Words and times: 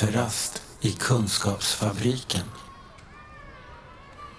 Kafferast 0.00 0.62
i 0.80 0.90
Kunskapsfabriken. 0.90 2.42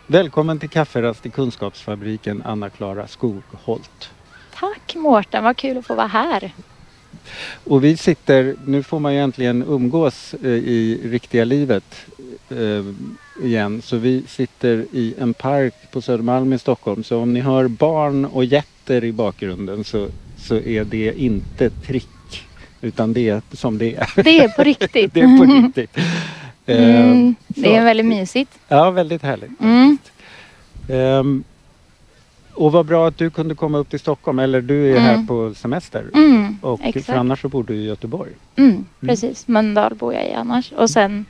Välkommen 0.08 0.60
till 0.60 0.70
kafferast 0.70 1.26
i 1.26 1.30
Kunskapsfabriken, 1.30 2.42
Anna-Klara 2.46 3.08
Skogholt. 3.08 4.10
Tack 4.54 4.96
Mårten, 4.96 5.44
vad 5.44 5.58
kul 5.58 5.78
att 5.78 5.86
få 5.86 5.96
vara 5.96 6.08
här. 6.08 6.52
Och 7.64 7.84
vi 7.84 7.98
sitter, 7.98 8.56
nu 8.66 8.84
får 8.84 9.00
man 9.00 9.14
ju 9.14 9.20
äntligen 9.20 9.64
umgås 9.68 10.34
eh, 10.34 10.50
i 10.50 11.02
riktiga 11.04 11.46
livet 11.46 12.06
eh, 12.50 12.86
igen. 13.46 13.82
Så 13.82 13.98
vi 13.98 14.24
sitter 14.28 14.86
i 14.92 15.16
en 15.20 15.34
park 15.34 15.74
på 15.92 16.02
Södermalm 16.02 16.54
i 16.54 16.60
Stockholm. 16.60 17.04
Så 17.04 17.22
om 17.22 17.34
ni 17.34 17.40
hör 17.40 17.68
barn 17.68 18.26
och 18.26 18.46
jätter 18.46 19.04
i 19.04 19.12
bakgrunden 19.12 19.84
så, 19.84 20.08
så 20.38 20.56
är 20.56 20.84
det 20.84 21.20
inte 21.20 21.70
trick. 21.70 22.08
Utan 22.82 23.14
det 23.14 23.30
är 23.30 23.42
som 23.52 23.78
det 23.78 23.96
är. 23.96 24.24
Det 24.24 24.40
är 24.40 24.50
på 24.50 24.64
riktigt. 24.64 25.14
det 25.14 25.22
är 25.22 25.38
på 25.38 25.44
riktigt. 25.44 25.98
Mm, 26.66 27.28
Eh, 27.28 27.34
det 27.48 27.76
är 27.76 27.84
väldigt 27.86 28.06
mysigt. 28.06 28.52
Ja, 28.68 28.92
väldigt 28.92 29.22
härligt. 29.24 29.62
Mm. 29.62 29.98
Ehm, 30.90 31.44
och 32.54 32.72
vad 32.72 32.86
bra 32.86 33.08
att 33.08 33.18
du 33.18 33.30
kunde 33.30 33.56
komma 33.56 33.78
upp 33.78 33.90
till 33.90 34.00
Stockholm. 34.00 34.40
Eller 34.40 34.62
du 34.62 34.86
är 34.88 34.92
Mm. 34.98 35.04
här 35.04 35.26
på 35.28 35.54
semester. 35.56 36.06
Mm, 36.14 36.58
Och 36.62 36.80
exakt. 36.84 37.06
för 37.06 37.14
annars 37.14 37.42
så 37.42 37.50
bor 37.50 37.64
du 37.64 37.76
i 37.76 37.86
Göteborg. 37.86 38.32
Mm, 38.56 38.86
precis, 39.02 39.48
Mölndal 39.48 39.96
bor 39.96 40.14
jag 40.14 40.28
i 40.30 40.34
annars. 40.34 40.72
Och 40.72 40.90
sen 40.90 41.26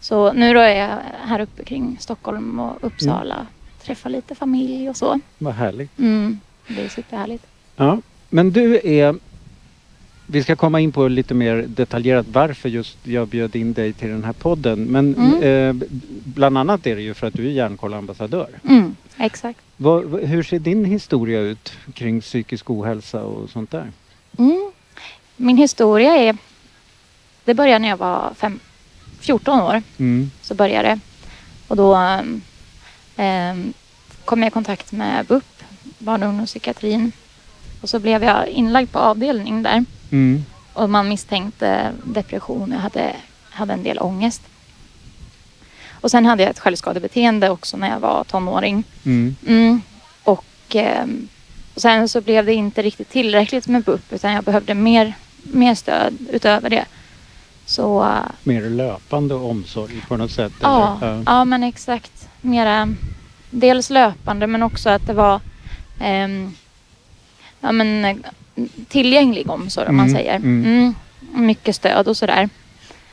så 0.00 0.32
nu 0.32 0.54
då 0.54 0.60
är 0.60 0.74
jag 0.74 0.98
här 1.26 1.40
uppe 1.40 1.64
kring 1.64 1.96
Stockholm 2.00 2.60
och 2.60 2.76
Uppsala. 2.80 3.46
Träffar 3.84 4.10
lite 4.10 4.34
familj 4.34 4.88
och 4.90 4.96
så. 4.96 5.20
Vad 5.38 5.54
härligt. 5.54 5.98
Mm, 5.98 6.40
det 6.68 6.84
är 6.84 6.88
superhärligt. 6.88 7.46
Ja, 7.76 7.98
men 8.28 8.50
du 8.50 8.80
är... 8.84 9.14
Vi 10.30 10.42
ska 10.42 10.56
komma 10.56 10.80
in 10.80 10.92
på 10.92 11.08
lite 11.08 11.34
mer 11.34 11.64
detaljerat 11.68 12.26
varför 12.32 12.68
just 12.68 12.98
jag 13.06 13.28
bjöd 13.28 13.56
in 13.56 13.72
dig 13.72 13.92
till 13.92 14.08
den 14.08 14.24
här 14.24 14.32
podden. 14.32 14.84
Men 14.84 15.14
Mm. 15.14 15.42
eh, 15.42 15.86
bland 16.24 16.58
annat 16.58 16.86
är 16.86 16.96
det 16.96 17.02
ju 17.02 17.14
för 17.14 17.26
att 17.26 17.34
du 17.34 17.46
är 17.46 17.50
Hjärnkollambassadör. 17.52 18.48
Mm, 18.68 18.96
exakt. 19.18 19.58
Vad- 19.76 20.20
hur 20.24 20.42
ser 20.42 20.58
din 20.58 20.84
historia 20.84 21.40
ut 21.40 21.72
kring 21.94 22.20
psykisk 22.20 22.70
ohälsa 22.70 23.22
och 23.24 23.50
sånt 23.50 23.70
där? 23.70 23.92
Mm. 24.38 24.70
Min 25.36 25.56
historia 25.56 26.16
är... 26.16 26.36
Det 27.44 27.54
började 27.54 27.78
när 27.78 27.88
jag 27.88 27.96
var 27.96 28.32
fem, 28.36 28.60
14 29.20 29.60
år. 29.60 29.82
Mm. 29.98 30.30
så 30.42 30.54
började 30.54 30.88
det. 30.88 30.98
Och 31.68 31.76
då 31.76 31.94
ehm, 33.16 33.72
kom 34.24 34.42
jag 34.42 34.48
i 34.50 34.50
kontakt 34.50 34.92
med 34.92 35.26
BUP, 35.26 35.44
barn 35.98 36.22
och 36.22 36.28
ungdomspsykiatrin. 36.28 37.12
Och 37.80 37.88
så 37.88 37.98
blev 37.98 38.24
jag 38.24 38.48
inlagd 38.48 38.92
på 38.92 38.98
avdelning 38.98 39.62
där. 39.62 39.84
Mm. 40.10 40.44
Och 40.72 40.90
man 40.90 41.08
misstänkte 41.08 41.92
depression. 42.04 42.72
Jag 42.72 42.78
hade, 42.78 43.16
hade 43.50 43.72
en 43.72 43.82
del 43.82 43.98
ångest. 43.98 44.42
Och 46.00 46.10
sen 46.10 46.26
hade 46.26 46.42
jag 46.42 46.50
ett 46.50 46.58
självskadebeteende 46.58 47.50
också 47.50 47.76
när 47.76 47.90
jag 47.90 48.00
var 48.00 48.24
tonåring. 48.24 48.84
Mm. 49.04 49.36
Mm. 49.46 49.82
Och, 50.22 50.44
ehm, 50.68 51.28
och 51.74 51.80
sen 51.80 52.08
så 52.08 52.20
blev 52.20 52.46
det 52.46 52.54
inte 52.54 52.82
riktigt 52.82 53.10
tillräckligt 53.10 53.66
med 53.66 53.82
BUP 53.82 54.12
utan 54.12 54.32
jag 54.32 54.44
behövde 54.44 54.74
mer, 54.74 55.14
mer 55.42 55.74
stöd 55.74 56.18
utöver 56.30 56.70
det. 56.70 56.84
Så 57.66 58.02
eh, 58.02 58.08
Mer 58.42 58.70
löpande 58.70 59.34
omsorg 59.34 60.02
på 60.08 60.16
något 60.16 60.30
sätt? 60.30 60.52
Ja, 60.60 60.98
eller? 61.02 61.22
ja 61.26 61.44
men 61.44 61.62
exakt. 61.62 62.28
Mera, 62.40 62.94
dels 63.50 63.90
löpande 63.90 64.46
men 64.46 64.62
också 64.62 64.90
att 64.90 65.06
det 65.06 65.14
var 65.14 65.40
ehm, 66.00 66.54
ja, 67.60 67.72
men, 67.72 68.22
tillgänglig 68.88 69.50
omsorg 69.50 69.88
om 69.88 69.96
man 69.96 70.06
Mm, 70.08 70.16
säger. 70.18 70.36
mm. 70.36 70.64
Mm, 70.64 70.94
mycket 71.46 71.76
stöd 71.76 72.08
och 72.08 72.16
sådär. 72.16 72.48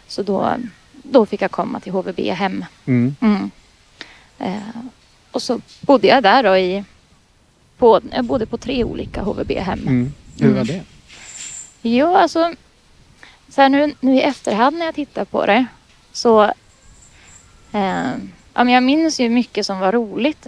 Så 0.07 0.23
då, 0.23 0.53
då 0.93 1.25
fick 1.25 1.41
jag 1.41 1.51
komma 1.51 1.79
till 1.79 1.91
HVB 1.91 2.19
hem. 2.29 2.65
Mm. 2.85 3.15
Eh, 4.39 4.55
och 5.31 5.41
så 5.41 5.59
bodde 5.81 6.07
jag 6.07 6.23
där 6.23 6.43
då 6.43 6.57
i 6.57 6.83
på, 7.77 8.01
jag 8.11 8.25
bodde 8.25 8.45
på 8.45 8.57
tre 8.57 8.83
olika 8.83 9.21
HVB-hem. 9.21 10.11
Hur 10.39 10.53
var 10.53 10.63
det? 10.63 10.81
Jo, 11.81 12.15
alltså 12.15 12.53
så 13.49 13.61
här 13.61 13.69
nu, 13.69 13.93
nu 13.99 14.15
i 14.15 14.21
efterhand 14.21 14.77
när 14.77 14.85
jag 14.85 14.95
tittar 14.95 15.25
på 15.25 15.45
det 15.45 15.65
så 16.11 16.43
eh, 17.71 18.11
ja, 18.53 18.63
men 18.63 18.69
jag 18.69 18.83
minns 18.83 19.19
ju 19.19 19.29
mycket 19.29 19.65
som 19.65 19.79
var 19.79 19.91
roligt. 19.91 20.47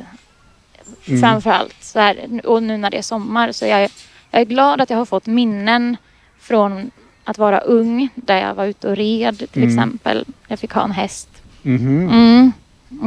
Mm. 1.08 1.22
Framförallt 1.22 1.84
så 1.84 2.00
här, 2.00 2.42
och 2.46 2.64
nu 2.64 2.78
när 2.78 2.90
det 2.90 2.98
är 2.98 3.02
sommar 3.02 3.52
så 3.52 3.66
jag, 3.66 3.90
jag 4.32 4.42
är 4.42 4.46
glad 4.46 4.82
att 4.82 4.90
jag 4.90 4.98
har 4.98 5.06
fått 5.06 5.26
minnen 5.28 5.98
från 6.40 6.92
att 7.24 7.38
vara 7.38 7.60
ung 7.60 8.10
där 8.16 8.38
jag 8.42 8.56
var 8.56 8.66
ute 8.66 8.88
och 8.90 8.96
red 8.96 9.38
till 9.52 9.64
Mm. 9.64 9.70
exempel. 9.70 10.26
Jag 10.48 10.60
fick 10.60 10.72
ha 10.72 10.84
en 10.84 10.92
häst. 10.92 11.30
Mhm. 11.62 12.10
Mm. 12.10 12.52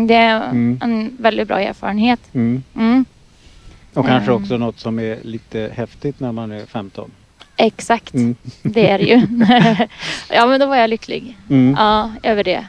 Det 0.06 0.14
är 0.14 0.42
Mm. 0.44 0.78
en 0.82 1.16
väldigt 1.18 1.48
bra 1.48 1.60
erfarenhet. 1.60 2.20
Mm. 2.34 2.62
Mm. 2.76 3.04
Och 3.94 4.06
kanske 4.06 4.30
Ehm. 4.30 4.42
också 4.42 4.56
något 4.56 4.78
som 4.80 4.98
är 4.98 5.18
lite 5.22 5.70
häftigt 5.74 6.20
när 6.20 6.32
man 6.32 6.52
är 6.52 6.66
15. 6.66 7.10
Exakt, 7.56 8.14
Mm. 8.14 8.34
det 8.62 8.90
är 8.90 8.98
det 8.98 9.04
ju. 9.04 9.16
ja 10.36 10.46
men 10.46 10.60
då 10.60 10.66
var 10.66 10.76
jag 10.76 10.90
lycklig. 10.90 11.36
Mm. 11.50 11.74
Ja, 11.78 12.12
över 12.22 12.44
det. 12.44 12.66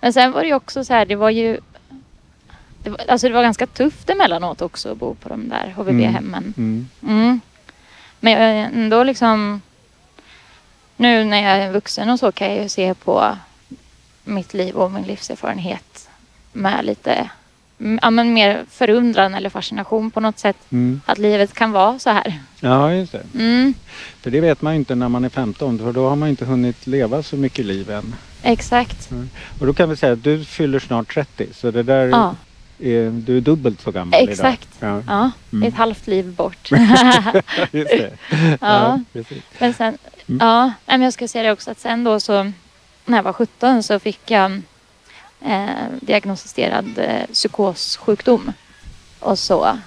Men 0.00 0.12
sen 0.12 0.32
var 0.32 0.40
det 0.40 0.46
ju 0.46 0.54
också 0.54 0.84
så 0.84 0.92
här, 0.94 1.06
det 1.06 1.16
var 1.16 1.30
ju... 1.30 1.58
Det 2.84 2.90
var, 2.90 3.00
alltså 3.08 3.28
det 3.28 3.34
var 3.34 3.42
ganska 3.42 3.66
tufft 3.66 4.10
emellanåt 4.10 4.62
också 4.62 4.92
att 4.92 4.98
bo 4.98 5.14
på 5.14 5.28
de 5.28 5.48
där 5.48 5.72
HVB-hemmen. 5.76 6.54
Mm. 8.22 8.32
Mm. 8.32 8.32
Men 8.32 8.32
jag 8.32 8.42
är 8.42 8.82
ändå 8.82 9.04
liksom... 9.04 9.62
Nu 10.96 11.24
när 11.24 11.42
jag 11.42 11.56
är 11.66 11.72
vuxen 11.72 12.10
och 12.10 12.18
så 12.18 12.32
kan 12.32 12.48
jag 12.48 12.62
ju 12.62 12.68
se 12.68 12.94
på 12.94 13.36
mitt 14.24 14.54
liv 14.54 14.74
och 14.74 14.90
min 14.90 15.02
livserfarenhet 15.02 16.08
med 16.52 16.84
lite 16.84 17.30
mm, 17.80 17.98
ja, 18.02 18.10
men 18.10 18.32
mer 18.34 18.64
förundran 18.70 19.34
eller 19.34 19.50
fascination 19.50 20.10
på 20.10 20.20
något 20.20 20.38
sätt. 20.38 20.56
Mm. 20.70 21.00
Att 21.06 21.18
livet 21.18 21.52
kan 21.54 21.72
vara 21.72 21.98
så 21.98 22.10
här. 22.10 22.40
Ja, 22.60 22.92
just 22.92 23.12
det. 23.12 23.22
Mm, 23.34 23.74
För 24.20 24.30
det 24.30 24.40
vet 24.40 24.62
man 24.62 24.72
ju 24.72 24.78
inte 24.78 24.94
när 24.94 25.08
man 25.08 25.24
är 25.24 25.28
15 25.28 25.78
för 25.78 25.92
då 25.92 26.08
har 26.08 26.16
man 26.16 26.28
inte 26.28 26.44
hunnit 26.44 26.86
leva 26.86 27.22
så 27.22 27.36
mycket 27.36 27.64
liv 27.64 27.90
än. 27.90 28.14
exakt. 28.42 29.10
Och 29.60 29.66
då 29.66 29.72
kan 29.74 29.88
vi 29.90 29.96
säga 29.96 30.12
att 30.12 30.24
du 30.24 30.44
fyller 30.44 30.78
snart 30.78 31.14
30 31.14 31.46
så 31.52 31.70
det 31.70 31.82
där 31.82 32.06
Ja, 32.08 32.34
du 33.10 33.36
är 33.36 33.40
dubbelt 33.40 33.80
så 33.80 33.90
gammal 33.90 34.28
Exakt. 34.28 34.68
idag. 34.80 35.02
ja. 35.06 35.30
Mm. 35.52 35.68
ett 35.68 35.74
halvt 35.74 36.06
liv 36.06 36.24
bort. 36.32 36.68
Ja, 36.70 37.42
just 37.70 37.90
det. 37.90 38.10
Ja. 38.60 39.00
precis. 39.12 39.42
Men 39.58 39.74
sen, 39.74 39.98
Mm. 40.28 40.38
ja, 40.46 40.72
men 40.86 41.02
jag 41.02 41.12
ska 41.12 41.28
säga 41.28 41.42
det 41.44 41.52
också 41.52 41.70
att 41.70 41.80
sen 41.80 42.04
då 42.04 42.20
så 42.20 42.52
när 43.04 43.18
jag 43.18 43.22
var 43.22 43.32
17 43.32 43.82
så 43.82 43.98
fick 43.98 44.30
jag 44.30 44.52
eh, 45.44 45.66
diagnostiserad 46.00 46.86
eh, 46.98 47.26
psykossjukdom. 47.32 48.52
Och 49.20 49.38
så, 49.38 49.78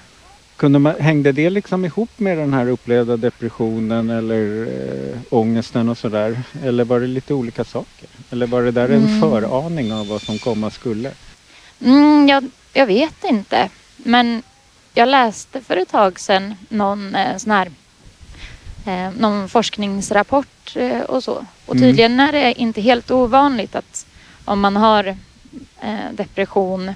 Kunde 0.57 0.79
man, 0.79 0.95
hängde 0.99 1.31
det 1.31 1.49
liksom 1.49 1.85
ihop 1.85 2.09
med 2.19 2.37
den 2.37 2.53
här 2.53 2.69
upplevda 2.69 3.17
depressionen 3.17 4.09
eller 4.09 4.67
äh, 5.13 5.17
ångesten 5.29 5.89
och 5.89 5.97
sådär? 5.97 6.39
Eller 6.63 6.83
var 6.83 6.99
det 6.99 7.07
lite 7.07 7.33
olika 7.33 7.63
saker? 7.63 8.09
Eller 8.31 8.47
var 8.47 8.61
det 8.63 8.71
där 8.71 8.89
en 8.89 9.05
Mm. 9.07 9.21
föraning 9.21 9.93
av 9.93 10.07
vad 10.07 10.21
som 10.21 10.37
komma 10.37 10.69
skulle? 10.71 11.11
mm, 11.85 12.27
jag, 12.29 12.43
jag 12.75 12.85
vet 12.85 13.23
inte. 13.23 13.69
Men 13.97 14.43
jag 14.93 15.07
läste 15.09 15.61
för 15.61 15.77
ett 15.77 15.89
tag 15.91 16.19
sedan 16.19 16.55
någon 16.69 17.15
eh, 17.15 17.37
sån 17.37 17.51
här 17.51 17.71
eh, 18.85 19.11
någon 19.19 19.49
forskningsrapport 19.49 20.75
eh, 20.75 21.01
och 21.01 21.23
så. 21.23 21.45
Och 21.65 21.75
Mm. 21.75 21.87
tydligen 21.87 22.19
är 22.19 22.31
det 22.31 22.53
inte 22.53 22.81
helt 22.81 23.11
ovanligt 23.11 23.75
att 23.75 24.05
om 24.45 24.59
man 24.59 24.75
har 24.75 25.05
eh, 25.81 25.95
depression 26.11 26.91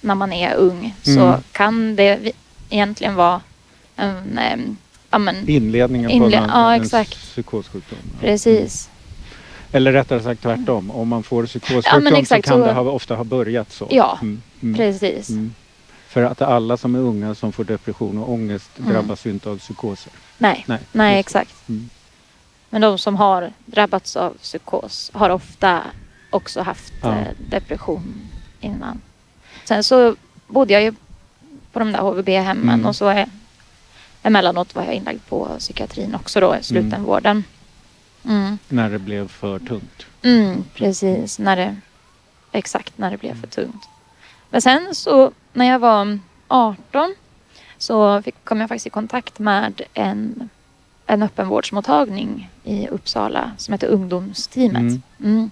när 0.00 0.14
man 0.14 0.32
är 0.32 0.54
ung 0.54 0.94
så 1.02 1.20
Mm. 1.26 1.40
kan 1.52 1.96
det 1.96 2.32
egentligen 2.70 3.14
vara 3.14 3.40
en, 3.96 4.38
eh, 4.38 4.56
ja 5.10 5.18
men 5.18 5.48
Inledningen 5.48 6.10
på 6.10 6.16
Inle- 6.16 6.40
någon, 6.40 6.48
ja, 6.48 6.74
en 6.74 6.82
exakt. 6.82 7.14
psykossjukdom? 7.16 7.98
Precis. 8.20 8.90
Eller 9.76 9.92
rättare 9.92 10.20
sagt 10.22 10.42
tvärtom. 10.42 10.90
Om 10.90 11.08
man 11.08 11.22
får 11.22 11.42
Ja, 11.42 11.46
psykossjukdom 11.46 12.06
exakt 12.06 12.46
så 12.46 12.50
kan 12.52 12.60
så- 12.60 12.66
det 12.66 12.72
ha, 12.72 12.80
ofta 12.90 13.14
ha 13.14 13.24
börjat 13.24 13.72
så. 13.72 13.86
Ja, 13.90 14.18
Mm, 14.22 14.42
mm, 14.62 14.74
Precis. 14.74 15.28
mm. 15.30 15.54
För 16.08 16.22
att 16.22 16.42
alla 16.42 16.76
som 16.76 16.94
är 16.94 16.98
unga 16.98 17.34
som 17.34 17.52
får 17.52 17.64
depression 17.64 18.18
och 18.18 18.32
ångest 18.32 18.70
Mm. 18.78 18.92
drabbas 18.92 19.26
ju 19.26 19.30
inte 19.30 19.48
av 19.50 19.58
psykoser. 19.58 20.12
Nej, 20.38 20.64
Nej, 20.68 20.78
nej 20.92 21.18
exakt. 21.20 21.68
Mm. 21.68 21.90
Men 22.70 22.80
de 22.80 22.98
som 22.98 23.16
har 23.16 23.52
drabbats 23.66 24.16
av 24.16 24.30
psykos 24.42 25.10
har 25.14 25.30
ofta 25.30 25.82
också 26.30 26.60
haft 26.62 26.92
Ja. 27.02 27.12
eh, 27.18 27.26
depression 27.50 28.14
innan. 28.60 29.00
Sen 29.64 29.84
så 29.84 30.16
bodde 30.46 30.72
jag 30.72 30.82
ju 30.82 30.92
på 31.72 31.78
de 31.78 31.92
där 31.92 32.00
HVB-hemmen 32.00 32.74
Mm. 32.74 32.86
och 32.86 32.96
så 32.96 33.06
är, 33.08 33.26
emellanåt 34.22 34.74
var 34.74 34.82
jag 34.84 34.94
inlagd 34.94 35.20
på 35.28 35.48
psykiatrin 35.58 36.14
också 36.14 36.40
då, 36.40 36.56
slutenvården. 36.60 37.30
Mm. 37.30 37.44
När 38.68 38.90
det 38.90 38.98
blev 38.98 39.28
för 39.28 39.58
tungt. 39.58 40.06
Mm, 40.22 40.64
precis, 40.74 41.38
när 41.38 41.56
det, 41.56 41.76
exakt 42.52 42.98
när 42.98 43.10
det 43.10 43.16
blev 43.16 43.40
för 43.40 43.46
tungt. 43.48 43.88
Men 44.50 44.62
sen 44.62 44.94
så 44.94 45.32
när 45.52 45.64
jag 45.66 45.78
var 45.78 46.18
18 46.48 47.14
så 47.78 48.22
fick, 48.22 48.34
kom 48.44 48.60
jag 48.60 48.68
faktiskt 48.68 48.86
i 48.86 48.90
kontakt 48.90 49.38
med 49.38 49.80
en, 49.94 50.48
en 51.06 51.22
öppenvårdsmottagning 51.22 52.50
i 52.64 52.88
Uppsala 52.88 53.50
som 53.58 53.72
heter 53.72 53.86
Ungdomsteamet. 53.88 54.80
Mm. 54.80 55.02
Mm. 55.24 55.50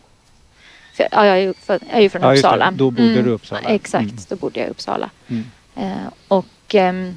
För, 0.94 1.08
ja, 1.12 1.26
jag 1.26 1.36
är 1.36 1.40
ju 1.40 1.52
född- 1.54 1.82
jag 1.88 1.98
är 1.98 2.02
ju 2.02 2.08
från 2.08 2.22
Ja. 2.22 2.32
Uppsala. 2.34 2.70
Då 2.70 2.90
bodde 2.90 3.22
du 3.22 3.30
i 3.30 3.32
Uppsala. 3.32 3.60
Exakt, 3.68 4.02
Mm. 4.04 4.16
då 4.28 4.36
bodde 4.36 4.60
jag 4.60 4.66
i 4.68 4.70
Uppsala. 4.70 5.10
Mm. 5.28 5.44
Eh, 5.76 6.06
och, 6.28 6.74
ehm, 6.74 7.16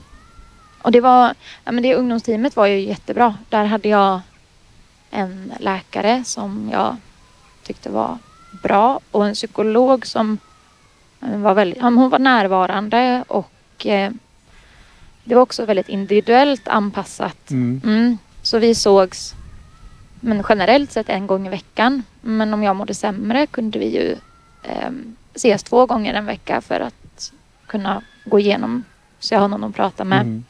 och 0.81 0.91
det 0.91 1.01
var, 1.01 1.33
ja, 1.63 1.71
men 1.71 1.83
det 1.83 1.95
ungdomsteamet 1.95 2.55
var 2.55 2.65
ju 2.65 2.79
jättebra. 2.79 3.35
Där 3.49 3.65
hade 3.65 3.89
jag 3.89 4.21
en 5.11 5.53
läkare 5.59 6.23
som 6.23 6.69
jag 6.71 6.95
tyckte 7.63 7.89
var 7.89 8.17
bra 8.63 8.99
och 9.11 9.27
en 9.27 9.33
psykolog 9.33 10.05
som 10.05 10.37
eh, 11.21 11.37
var 11.37 11.53
väldigt, 11.53 11.81
hon 11.81 12.09
var 12.09 12.19
närvarande 12.19 13.23
och 13.27 13.85
eh, 13.85 14.11
det 15.23 15.35
var 15.35 15.41
också 15.41 15.65
väldigt 15.65 15.89
individuellt 15.89 16.67
anpassat. 16.67 17.51
Mm. 17.51 17.81
Mm. 17.85 18.17
Så 18.41 18.59
vi 18.59 18.75
sågs 18.75 19.35
men 20.19 20.43
generellt 20.49 20.91
sett 20.91 21.09
en 21.09 21.27
gång 21.27 21.47
i 21.47 21.49
veckan. 21.49 22.03
Men 22.21 22.53
om 22.53 22.63
jag 22.63 22.75
mådde 22.75 22.93
sämre 22.93 23.47
kunde 23.47 23.79
vi 23.79 23.95
ju 23.95 24.15
ehm, 24.63 25.15
ses 25.35 25.63
två 25.63 25.85
gånger 25.85 26.13
en 26.13 26.25
vecka 26.25 26.61
för 26.61 26.79
att 26.79 27.31
kunna 27.67 28.01
gå 28.25 28.39
igenom 28.39 28.83
så 29.19 29.33
jag 29.33 29.41
har 29.41 29.47
någon 29.47 29.63
att 29.63 29.75
prata 29.75 30.03
med. 30.03 30.21
Mm. 30.21 30.45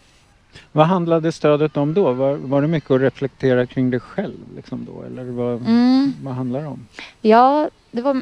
Vad 0.71 0.85
handlade 0.87 1.31
stödet 1.31 1.77
om 1.77 1.93
då? 1.93 2.13
Var, 2.13 2.33
var 2.35 2.61
det 2.61 2.67
mycket 2.67 2.91
att 2.91 3.01
reflektera 3.01 3.65
kring 3.65 3.89
dig 3.91 3.99
själv? 3.99 4.37
Liksom 4.55 4.85
då? 4.85 5.03
Eller 5.03 5.23
vad, 5.23 5.55
Mm. 5.61 6.13
vad 6.23 6.33
handlar 6.33 6.61
det 6.61 6.67
om? 6.67 6.87
Ja, 7.21 7.69
det 7.91 8.01
var, 8.01 8.21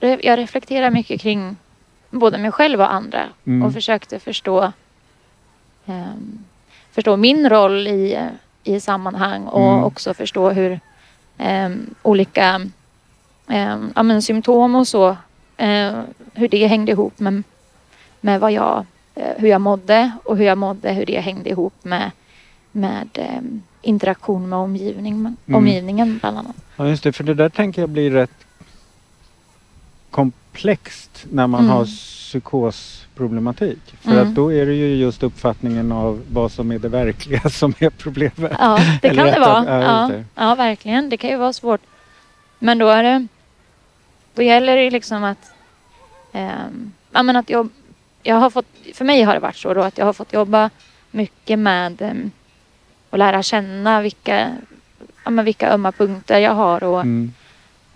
jag 0.00 0.38
reflekterar 0.38 0.90
mycket 0.90 1.20
kring 1.20 1.56
både 2.10 2.38
mig 2.38 2.52
själv 2.52 2.80
och 2.80 2.92
andra 2.92 3.22
Mm. 3.46 3.62
och 3.66 3.72
försökte 3.72 4.18
förstå, 4.18 4.72
ehm, 5.86 6.38
förstå 6.92 7.16
min 7.16 7.48
roll 7.48 7.86
i, 7.86 8.18
i 8.64 8.80
sammanhang 8.80 9.42
och 9.46 9.72
Mm. 9.72 9.84
också 9.84 10.14
förstå 10.14 10.50
hur 10.50 10.80
ehm, 11.38 11.94
olika 12.02 12.60
ehm, 13.48 13.92
ja, 13.96 14.02
men 14.02 14.22
symptom 14.22 14.74
och 14.74 14.88
så, 14.88 15.16
eh, 15.56 16.00
hur 16.34 16.48
det 16.48 16.66
hängde 16.66 16.92
ihop 16.92 17.18
med, 17.20 17.42
med 18.20 18.40
vad 18.40 18.52
jag, 18.52 18.78
eh, 18.78 18.84
hur 19.38 19.48
jag 19.48 19.60
mådde 19.60 20.12
och 20.24 20.36
hur 20.36 20.44
jag 20.44 20.58
mådde, 20.58 20.92
hur 20.92 21.06
det 21.06 21.20
hängde 21.20 21.50
ihop 21.50 21.74
med, 21.82 22.10
med 22.72 23.08
ehm, 23.14 23.62
interaktion 23.82 24.48
med 24.48 24.58
omgivning, 24.58 25.14
Mm. 25.14 25.36
omgivningen 25.54 26.18
bland 26.18 26.38
annat. 26.38 26.56
Ja 26.76 26.88
just 26.88 27.02
det, 27.02 27.12
för 27.12 27.24
det 27.24 27.34
där 27.34 27.48
tänker 27.48 27.82
jag 27.82 27.88
blir 27.88 28.10
rätt 28.10 28.30
komplext 30.10 31.26
när 31.32 31.46
man 31.46 31.60
Mm. 31.60 31.72
har 31.72 31.84
psykosproblematik. 31.84 33.78
För 34.00 34.10
Mm. 34.12 34.28
att 34.28 34.34
då 34.34 34.52
är 34.52 34.66
det 34.66 34.74
ju 34.74 34.94
just 34.94 35.22
uppfattningen 35.22 35.92
av 35.92 36.22
vad 36.32 36.52
som 36.52 36.72
är 36.72 36.78
det 36.78 36.88
verkliga 36.88 37.40
som 37.50 37.74
är 37.78 37.90
problemet. 37.90 38.52
Ja, 38.58 38.78
det 39.02 39.14
kan 39.14 39.26
det 39.26 39.40
vara. 39.40 39.64
ja, 39.66 39.76
just 39.76 39.86
Ja, 39.88 40.08
det. 40.16 40.24
ja, 40.34 40.54
verkligen. 40.54 41.08
Det 41.10 41.16
kan 41.16 41.30
ju 41.30 41.36
vara 41.36 41.52
svårt. 41.52 41.80
Men 42.58 42.78
då 42.78 42.88
är 42.88 43.02
det... 43.02 43.26
Då 44.34 44.42
gäller 44.42 44.76
det 44.76 44.90
liksom 44.90 45.24
att... 45.24 45.50
ehm, 46.32 46.92
ja, 47.12 47.22
men 47.22 47.36
att 47.36 47.50
jag, 47.50 47.68
jag 48.22 48.36
har 48.36 48.50
fått, 48.50 48.66
för 48.94 49.04
mig 49.04 49.22
har 49.22 49.34
det 49.34 49.40
varit 49.40 49.56
så 49.56 49.74
då 49.74 49.82
att 49.82 49.98
jag 49.98 50.06
har 50.06 50.12
fått 50.12 50.32
jobba 50.32 50.70
mycket 51.10 51.58
med 51.58 52.02
um, 52.02 52.30
att 53.10 53.18
lära 53.18 53.42
känna 53.42 54.00
vilka, 54.00 54.56
ja, 55.24 55.30
men 55.30 55.44
vilka 55.44 55.70
ömma 55.72 55.92
punkter 55.92 56.38
jag 56.38 56.54
har. 56.54 56.82
Och, 56.84 57.00
Mm. 57.00 57.32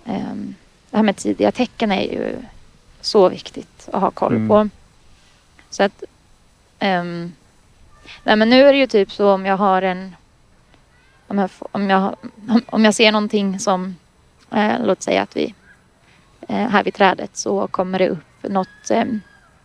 ehm, 0.06 0.54
det 0.90 0.96
här 0.96 1.04
med 1.04 1.16
tidiga 1.16 1.52
tecken 1.52 1.92
är 1.92 2.02
ju 2.02 2.36
så 3.00 3.28
viktigt 3.28 3.88
att 3.92 4.00
ha 4.00 4.10
koll 4.10 4.34
Mm. 4.36 4.48
på. 4.48 4.68
Så 5.70 5.82
att... 5.82 6.02
ehm, 6.78 7.32
nej 8.24 8.36
men 8.36 8.50
nu 8.50 8.62
är 8.62 8.72
det 8.72 8.78
ju 8.78 8.86
typ 8.86 9.12
så 9.12 9.32
om 9.32 9.46
jag 9.46 9.56
har 9.56 9.82
en... 9.82 10.16
Om 11.26 11.38
jag, 11.38 11.50
om 11.60 11.90
jag, 11.90 12.16
om 12.66 12.84
jag 12.84 12.94
ser 12.94 13.12
någonting 13.12 13.58
som... 13.58 13.96
Eh, 14.50 14.84
låt 14.84 15.02
säga 15.02 15.22
att 15.22 15.36
vi... 15.36 15.54
Eh, 16.48 16.68
här 16.68 16.84
vid 16.84 16.94
trädet 16.94 17.36
så 17.36 17.66
kommer 17.66 17.98
det 17.98 18.08
upp 18.08 18.42
något... 18.42 18.90
Eh, 18.90 19.04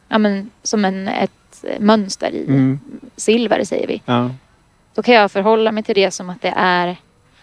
ja 0.10 0.18
men 0.18 0.50
som 0.64 0.86
en, 0.86 1.08
ett 1.08 1.66
mönster 1.80 2.32
i 2.32 2.46
Mm. 2.48 2.80
silver 3.16 3.64
säger 3.64 3.88
vi. 3.88 4.02
Ja. 4.06 4.30
Då 4.96 5.02
kan 5.04 5.14
jag 5.16 5.32
förhålla 5.32 5.72
mig 5.72 5.84
till 5.84 5.96
det 5.96 6.12
som 6.12 6.30
att 6.30 6.42
det 6.42 6.54
är... 6.58 6.96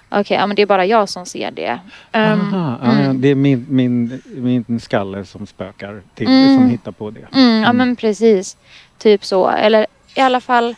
Okej, 0.08 0.36
ja 0.36 0.46
men 0.46 0.56
det 0.56 0.62
är 0.62 0.66
bara 0.66 0.86
jag 0.86 1.08
som 1.08 1.26
ser 1.26 1.50
det. 1.50 1.78
Ehm, 2.12 2.40
Aha, 2.54 2.78
ja, 2.82 2.90
mm. 2.92 3.20
det 3.20 3.28
är 3.28 3.34
min, 3.34 3.66
min, 3.68 4.22
min 4.66 4.80
skalle 4.80 5.24
som 5.24 5.46
spökar 5.46 6.02
till, 6.14 6.26
Mm. 6.26 6.56
som 6.56 6.70
hittar 6.70 6.92
på 6.92 7.10
det. 7.10 7.20
Mm, 7.32 7.62
ja 7.62 7.68
Mm. 7.70 7.76
men 7.76 7.96
precis. 7.96 8.56
Typ 8.98 9.24
så. 9.24 9.48
Eller 9.50 9.86
i 10.14 10.20
alla 10.20 10.40
fall. 10.40 10.74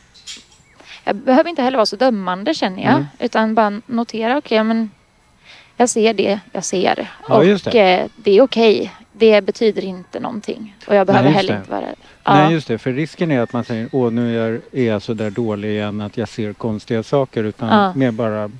Jag 1.05 1.17
behöver 1.17 1.50
inte 1.50 1.62
heller 1.62 1.79
vara 1.79 1.87
så 1.87 1.96
dömande 1.96 2.55
känner 2.55 2.82
jag. 2.82 2.93
Mm. 2.93 3.06
Utan 3.19 3.55
bara 3.55 3.81
notera, 3.87 4.38
okej 4.38 4.64
men 4.64 4.90
jag 5.76 5.88
ser 5.88 6.14
det 6.14 6.40
jag 6.52 6.64
ser. 6.64 7.11
Ja, 7.29 7.35
och 7.37 7.44
det. 7.44 7.67
eh, 8.00 8.06
det 8.17 8.31
är 8.38 8.43
okej. 8.43 8.93
Det 9.19 9.41
betyder 9.41 9.85
inte 9.85 10.20
någonting. 10.20 10.76
Och 10.87 10.94
jag 10.94 11.06
behöver 11.06 11.29
just 11.29 11.37
heller 11.37 11.53
det. 11.53 11.59
inte 11.59 11.70
vara 11.70 11.81
rädd. 11.81 11.97
Ja. 12.25 12.35
Nej 12.35 12.53
just 12.53 12.69
det, 12.69 12.79
för 12.79 12.93
risken 12.93 13.31
är 13.31 13.41
att 13.41 13.53
man 13.53 13.65
säger 13.65 13.88
åh 13.93 14.12
nu 14.12 14.38
är, 14.73 14.81
jag 14.81 15.03
så 15.03 15.15
där 15.15 15.31
dålig 15.31 15.69
igen 15.70 16.00
att 16.00 16.17
jag 16.17 16.29
ser 16.29 16.53
konstiga 16.53 17.03
saker 17.03 17.44
utan 17.44 17.69
Ja. 17.69 17.93
mer 17.94 18.11
bara 18.11 18.50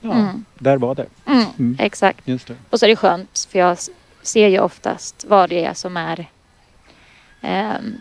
ja, 0.00 0.12
Mm. 0.12 0.44
där 0.58 0.76
var 0.76 0.94
det. 0.94 1.06
Mm, 1.26 1.44
Mm. 1.58 1.76
Exakt. 1.80 2.28
Just 2.28 2.46
det. 2.46 2.54
Och 2.70 2.80
så 2.80 2.86
är 2.86 2.90
det 2.90 2.96
skönt 2.96 3.48
för 3.52 3.58
jag 3.58 3.78
ser 4.22 4.48
ju 4.48 4.58
oftast 4.60 5.24
vad 5.28 5.50
det 5.50 5.64
är 5.64 5.74
som 5.74 5.96
är 5.96 6.26
ehm, 7.42 7.94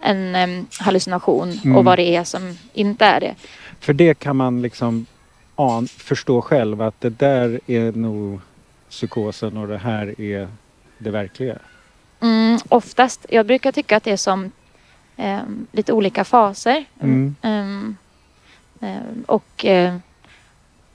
en 0.00 0.34
em, 0.34 0.66
hallucination 0.80 1.60
Mm. 1.64 1.76
och 1.76 1.84
vad 1.84 1.98
det 1.98 2.16
är 2.16 2.24
som 2.24 2.58
inte 2.72 3.04
är 3.04 3.20
det. 3.20 3.34
För 3.80 3.92
det 3.92 4.18
kan 4.18 4.36
man 4.36 4.62
liksom 4.62 5.06
an, 5.56 5.88
förstå 5.88 6.42
själv 6.42 6.82
att 6.82 7.00
det 7.00 7.10
där 7.10 7.60
är 7.66 7.92
nog 7.92 8.40
psykosen 8.90 9.56
och 9.56 9.68
det 9.68 9.78
här 9.78 10.20
är 10.20 10.48
det 10.98 11.10
verkliga. 11.10 11.58
Mm, 12.20 12.58
oftast. 12.68 13.26
Jag 13.28 13.46
brukar 13.46 13.72
tycka 13.72 13.96
att 13.96 14.04
det 14.04 14.10
är 14.10 14.16
som 14.16 14.50
ehm, 15.16 15.66
lite 15.72 15.92
olika 15.92 16.24
faser. 16.24 16.84
Mm. 17.00 17.36
Ehm, 17.42 17.96
och 19.26 19.64
eh, 19.64 19.96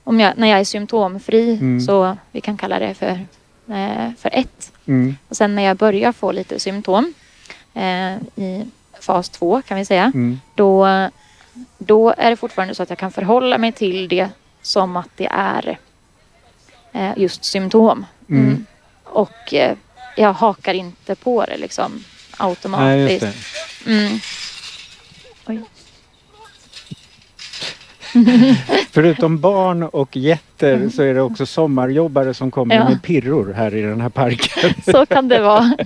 om 0.04 0.20
jag, 0.20 0.38
när 0.38 0.48
jag 0.48 0.60
är 0.60 0.64
symptomfri 0.64 1.58
Mm. 1.58 1.80
så 1.80 2.16
vi 2.32 2.40
kan 2.40 2.56
kalla 2.56 2.78
det 2.78 2.94
för, 2.94 3.26
eh, 3.74 4.10
för 4.18 4.30
ett. 4.32 4.72
Mm. 4.86 5.16
Och 5.28 5.36
sen 5.36 5.54
när 5.54 5.62
jag 5.62 5.76
börjar 5.76 6.12
få 6.12 6.32
lite 6.32 6.58
symptom 6.58 7.14
eh, 7.74 8.14
i 8.36 8.64
fas 9.00 9.28
två 9.28 9.62
kan 9.62 9.76
vi 9.76 9.84
säga. 9.84 10.12
Mm. 10.14 10.40
Då, 10.54 10.88
då 11.78 12.14
är 12.18 12.30
det 12.30 12.36
fortfarande 12.36 12.74
så 12.74 12.82
att 12.82 12.90
jag 12.90 12.98
kan 12.98 13.12
förhålla 13.12 13.58
mig 13.58 13.72
till 13.72 14.08
det 14.08 14.28
som 14.62 14.96
att 14.96 15.08
det 15.16 15.28
är 15.30 15.78
eh, 16.92 17.12
just 17.16 17.44
symptom. 17.44 18.06
Mm. 18.28 18.66
Och 19.04 19.54
eh, 19.54 19.76
jag 20.16 20.32
hakar 20.32 20.74
inte 20.74 21.14
på 21.14 21.44
det 21.44 21.56
liksom 21.56 21.92
Nej, 21.92 22.02
automatiskt. 22.48 23.22
just 23.22 23.36
det. 23.84 23.90
Mm. 23.92 24.18
Förutom 28.90 29.40
barn 29.40 29.82
och 29.82 30.16
getter 30.16 30.88
så 30.88 31.02
är 31.02 31.14
det 31.14 31.20
också 31.20 31.46
sommarjobbare 31.46 32.34
som 32.34 32.50
kommer 32.50 32.74
Ja. 32.74 32.88
med 32.88 33.02
pirror 33.02 33.52
här 33.52 33.74
i 33.74 33.82
den 33.82 34.00
här 34.00 34.08
parken. 34.08 34.74
Så 34.92 35.06
kan 35.06 35.28
det 35.28 35.40
vara. 35.40 35.76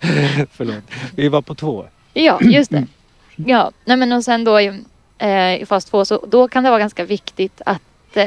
Förlåt. 0.52 0.84
Vi 1.16 1.28
var 1.28 1.42
på 1.42 1.54
två. 1.54 1.86
Ja, 2.12 2.38
just 2.40 2.70
det. 2.70 2.86
Ja, 3.36 3.70
nej 3.84 3.96
men 3.96 4.12
och 4.12 4.24
sen 4.24 4.44
då 4.44 4.60
i, 4.60 4.80
eh, 5.18 5.54
i 5.62 5.64
fas 5.68 5.84
två 5.84 6.04
så 6.04 6.26
då 6.28 6.48
kan 6.48 6.64
det 6.64 6.70
vara 6.70 6.80
ganska 6.80 7.04
viktigt 7.04 7.60
att 7.66 8.16
eh, 8.16 8.26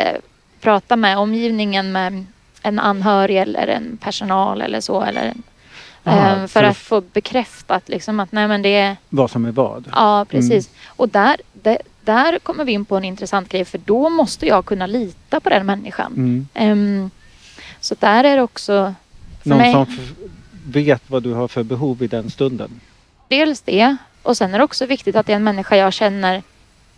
prata 0.61 0.95
med 0.95 1.17
omgivningen 1.17 1.91
med 1.91 2.25
en 2.65 2.79
anhörig 2.79 3.37
eller 3.37 3.67
en 3.67 3.97
personal 3.97 4.61
eller 4.61 4.81
så. 4.81 5.01
Eller, 5.01 5.33
Aha, 6.03 6.29
eh, 6.29 6.35
för 6.39 6.47
för 6.47 6.63
att- 6.63 6.77
få 6.77 7.01
bekräftat 7.01 7.89
liksom 7.89 8.19
att 8.19 8.31
nej 8.31 8.47
men 8.47 8.61
det 8.61 8.75
är 8.75 8.97
Vad 9.09 9.31
som 9.31 9.45
är 9.45 9.51
vad. 9.51 9.87
Ja, 9.91 10.25
precis. 10.29 10.69
Och 10.85 11.09
där, 11.09 11.37
det, 11.53 11.77
där 12.03 12.39
kommer 12.39 12.65
vi 12.65 12.71
in 12.71 12.85
på 12.85 12.97
en 12.97 13.03
intressant 13.03 13.49
grej 13.49 13.65
för 13.65 13.77
då 13.77 14.09
måste 14.09 14.45
jag 14.47 14.65
kunna 14.65 14.87
lita 14.87 15.39
på 15.39 15.49
den 15.49 15.65
människan. 15.65 16.13
Mm. 16.13 16.47
Ehm, 16.53 17.09
så 17.79 17.95
där 17.99 18.23
är 18.23 18.35
det 18.35 18.41
också 18.41 18.93
Någon 19.43 19.57
mig, 19.57 19.71
som 19.73 19.87
vet 20.67 21.01
vad 21.07 21.23
du 21.23 21.33
har 21.33 21.47
för 21.47 21.63
behov 21.63 22.03
i 22.03 22.07
den 22.07 22.29
stunden. 22.29 22.79
dels 23.27 23.61
det 23.61 23.97
och 24.23 24.37
sen 24.37 24.53
är 24.53 24.57
det 24.57 24.63
också 24.63 24.85
viktigt 24.85 25.15
att 25.15 25.25
det 25.25 25.31
är 25.31 25.35
en 25.35 25.43
människa 25.43 25.75
jag 25.75 25.93
känner 25.93 26.43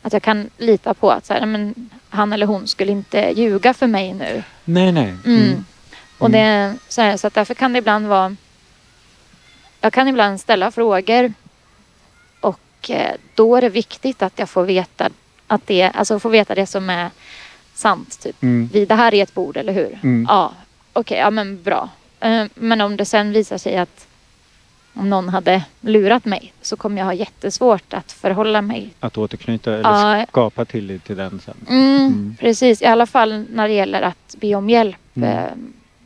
att 0.07 0.13
jag 0.13 0.23
kan 0.23 0.49
lita 0.57 0.93
på 0.93 1.11
att 1.11 1.25
så 1.25 1.33
här, 1.33 1.45
men 1.45 1.89
han 2.09 2.33
eller 2.33 2.45
hon 2.45 2.67
skulle 2.67 2.91
inte 2.91 3.31
ljuga 3.35 3.73
för 3.73 3.87
mig 3.87 4.13
nu. 4.13 4.43
Nej, 4.65 4.91
nej. 4.91 5.15
Mm. 5.25 5.65
Och 6.17 6.31
det, 6.31 6.75
så, 6.87 7.01
här, 7.01 7.17
så 7.17 7.27
att 7.27 7.33
därför 7.33 7.53
kan 7.53 7.73
det 7.73 7.79
ibland 7.79 8.07
vara... 8.07 8.35
Jag 9.81 9.93
kan 9.93 10.07
ibland 10.07 10.41
ställa 10.41 10.71
frågor 10.71 11.33
och 12.39 12.89
eh, 12.89 13.15
då 13.35 13.55
är 13.55 13.61
det 13.61 13.69
viktigt 13.69 14.21
att 14.21 14.39
jag 14.39 14.49
får 14.49 14.63
veta 14.63 15.09
att 15.47 15.67
det, 15.67 15.83
alltså 15.83 16.19
får 16.19 16.29
veta 16.29 16.55
det 16.55 16.65
som 16.65 16.89
är 16.89 17.09
sant. 17.73 18.19
Typ. 18.19 18.43
Mm. 18.43 18.69
Vi, 18.73 18.85
det 18.85 18.95
här 18.95 19.13
är 19.13 19.23
ett 19.23 19.33
bord, 19.33 19.57
eller 19.57 19.73
hur? 19.73 19.99
Mm. 20.03 20.25
Ja, 20.29 20.53
okej, 20.93 21.17
ja 21.17 21.29
men 21.29 21.63
bra. 21.63 21.89
Eh, 22.19 22.45
Men 22.55 22.81
om 22.81 22.97
det 22.97 23.05
sen 23.05 23.31
visar 23.31 23.57
sig 23.57 23.77
att 23.77 24.07
om 24.99 25.09
någon 25.09 25.29
hade 25.29 25.63
lurat 25.81 26.25
mig 26.25 26.53
så 26.61 26.75
kommer 26.77 26.97
jag 26.97 27.05
ha 27.05 27.13
jättesvårt 27.13 27.93
att 27.93 28.11
förhålla 28.11 28.61
mig. 28.61 28.89
Att 28.99 29.17
återknyta 29.17 29.73
eller 29.73 30.17
Ja. 30.19 30.25
skapa 30.29 30.65
tillit 30.65 31.03
till 31.03 31.17
den 31.17 31.39
sen. 31.45 31.55
Mm, 31.69 31.97
Mm. 32.07 32.35
Precis, 32.39 32.81
i 32.81 32.85
alla 32.85 33.05
fall 33.05 33.45
när 33.53 33.67
det 33.67 33.73
gäller 33.73 34.01
att 34.01 34.35
be 34.37 34.55
om 34.55 34.69
hjälp 34.69 34.97
Mm. 35.15 35.29
eh, 35.29 35.45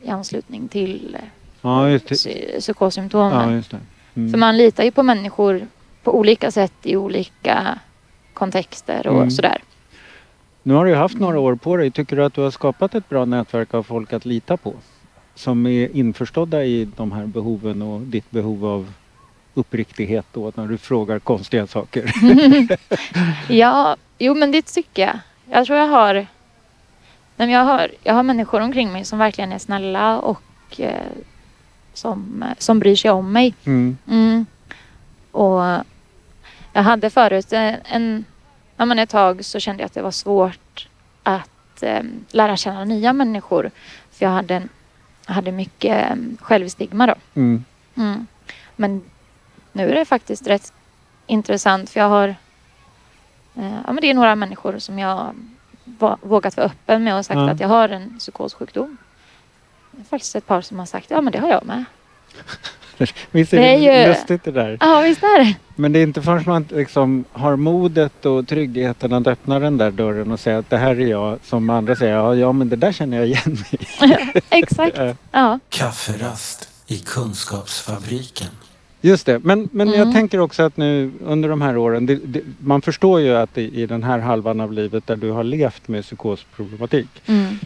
i 0.02 0.10
anslutning 0.10 0.68
till 0.68 1.16
Ja, 1.62 1.88
just 1.90 2.08
det. 2.08 2.14
psy- 2.14 2.60
psykossymptomen. 2.60 3.48
Ja, 3.50 3.54
just 3.56 3.70
det. 3.70 3.80
Mm. 4.14 4.30
För 4.30 4.38
man 4.38 4.56
litar 4.56 4.84
ju 4.84 4.90
på 4.90 5.02
människor 5.02 5.66
på 6.02 6.18
olika 6.18 6.50
sätt 6.50 6.72
i 6.82 6.96
olika 6.96 7.78
kontexter 8.34 9.06
och 9.06 9.16
Mm. 9.16 9.30
sådär. 9.30 9.58
Nu 10.62 10.74
har 10.74 10.84
du 10.84 10.94
haft 10.94 11.18
några 11.18 11.38
år 11.40 11.54
på 11.54 11.76
dig. 11.76 11.90
Tycker 11.90 12.16
du 12.16 12.24
att 12.24 12.34
du 12.34 12.40
har 12.40 12.50
skapat 12.50 12.94
ett 12.94 13.08
bra 13.08 13.24
nätverk 13.24 13.74
av 13.74 13.82
folk 13.82 14.12
att 14.12 14.24
lita 14.24 14.56
på? 14.56 14.74
Som 15.34 15.66
är 15.66 15.96
införstådda 15.96 16.64
i 16.64 16.88
de 16.96 17.12
här 17.12 17.26
behoven 17.26 17.82
och 17.82 18.00
ditt 18.00 18.30
behov 18.30 18.66
av 18.66 18.92
uppriktighet 19.54 20.26
då 20.32 20.52
när 20.54 20.66
du 20.66 20.78
frågar 20.78 21.18
konstiga 21.18 21.66
saker. 21.66 22.12
Ja, 23.48 23.96
jo 24.18 24.34
men 24.34 24.50
det 24.52 24.62
tycker 24.62 25.02
jag. 25.02 25.18
Jag 25.50 25.66
tror 25.66 25.78
jag 25.78 25.86
har, 25.88 26.26
nej, 27.36 27.50
jag 27.50 27.64
har, 27.64 27.88
jag 28.02 28.14
har 28.14 28.22
människor 28.22 28.60
omkring 28.60 28.92
mig 28.92 29.04
som 29.04 29.18
verkligen 29.18 29.52
är 29.52 29.58
snälla 29.58 30.18
och 30.18 30.80
eh, 30.80 31.06
som, 31.94 32.44
som 32.58 32.78
bryr 32.78 32.96
sig 32.96 33.10
om 33.10 33.32
mig. 33.32 33.54
Mm. 33.64 33.96
Mm. 34.08 34.46
Och 35.30 35.62
jag 36.72 36.82
hade 36.82 37.10
förut 37.10 37.52
en, 37.52 37.76
en, 37.84 38.24
ja, 38.76 38.84
men 38.84 38.98
ett 38.98 39.10
tag 39.10 39.44
så 39.44 39.60
kände 39.60 39.82
jag 39.82 39.86
att 39.86 39.94
det 39.94 40.02
var 40.02 40.10
svårt 40.10 40.88
att 41.22 41.82
eh, 41.82 42.02
lära 42.30 42.56
känna 42.56 42.84
nya 42.84 43.12
människor. 43.12 43.70
För 44.10 44.24
jag 44.26 44.32
hade, 44.32 44.54
en- 44.54 44.68
hade 45.26 45.52
mycket 45.52 46.10
eh, 46.10 46.16
självstigma 46.40 47.06
då. 47.06 47.14
Mm. 47.34 47.64
Mm. 47.94 48.26
Men 48.76 49.02
nu 49.72 49.90
är 49.90 49.94
det 49.94 50.04
faktiskt 50.04 50.46
rätt 50.46 50.72
intressant 51.26 51.90
för 51.90 52.00
jag 52.00 52.08
har 52.08 52.28
eh, 53.54 53.74
ja, 53.86 53.92
men 53.92 53.96
det 53.96 54.10
är 54.10 54.14
några 54.14 54.34
människor 54.36 54.78
som 54.78 54.98
jag 54.98 55.34
vågat 56.22 56.56
vara 56.56 56.66
öppen 56.66 57.04
med 57.04 57.16
och 57.16 57.26
sagt 57.26 57.36
Ja. 57.38 57.50
att 57.50 57.60
jag 57.60 57.68
har 57.68 57.88
en 57.88 58.18
psykossjukdom. 58.18 58.96
Det 59.90 60.00
är 60.00 60.04
faktiskt 60.04 60.34
ett 60.36 60.46
par 60.46 60.60
som 60.60 60.78
har 60.78 60.86
sagt 60.86 61.10
ja 61.10 61.20
men 61.20 61.32
det 61.32 61.38
har 61.38 61.48
jag 61.48 61.64
med. 61.66 61.84
Visst 63.30 63.52
är 63.52 63.56
Det 63.58 63.62
det, 63.62 63.86
är 63.86 64.02
ju- 64.02 64.08
lustigt 64.08 64.44
det 64.44 64.50
där? 64.50 64.76
Ja 64.80 65.00
visst 65.00 65.22
är 65.22 65.44
det. 65.44 65.54
Men 65.76 65.92
det 65.92 65.98
är 65.98 66.02
inte 66.02 66.22
förrän 66.22 66.42
man 66.46 66.66
liksom 66.70 67.24
har 67.32 67.56
modet 67.56 68.26
och 68.26 68.48
tryggheten 68.48 69.12
att 69.12 69.26
öppna 69.26 69.58
den 69.58 69.78
där 69.78 69.90
dörren 69.90 70.30
och 70.32 70.40
säga 70.40 70.58
att 70.58 70.70
det 70.70 70.76
här 70.78 71.00
är 71.00 71.06
jag 71.06 71.38
som 71.44 71.70
andra 71.70 71.96
säger 71.96 72.14
ja, 72.14 72.34
ja 72.34 72.52
men 72.52 72.68
det 72.68 72.76
där 72.76 72.92
känner 72.92 73.16
jag 73.16 73.26
igen 73.26 73.58
mig 74.00 74.42
Exakt. 74.50 74.98
Ja. 75.32 75.58
Kafferast 75.68 76.68
i 76.86 76.98
Kunskapsfabriken. 76.98 78.48
Just 79.04 79.26
det, 79.26 79.38
men, 79.38 79.68
men 79.72 79.88
jag 79.88 79.96
Mm. 80.00 80.12
tänker 80.14 80.38
också 80.40 80.62
att 80.62 80.76
nu 80.76 81.10
under 81.24 81.48
de 81.48 81.62
här 81.62 81.76
åren, 81.76 82.06
det, 82.06 82.14
det, 82.14 82.40
man 82.58 82.82
förstår 82.82 83.20
ju 83.20 83.36
att 83.36 83.58
i, 83.58 83.82
i 83.82 83.86
den 83.86 84.02
här 84.02 84.18
halvan 84.18 84.60
av 84.60 84.72
livet 84.72 85.06
där 85.06 85.16
du 85.16 85.30
har 85.30 85.44
levt 85.44 85.88
med 85.88 86.02
psykosproblematik 86.04 87.08
Mm. 87.26 87.58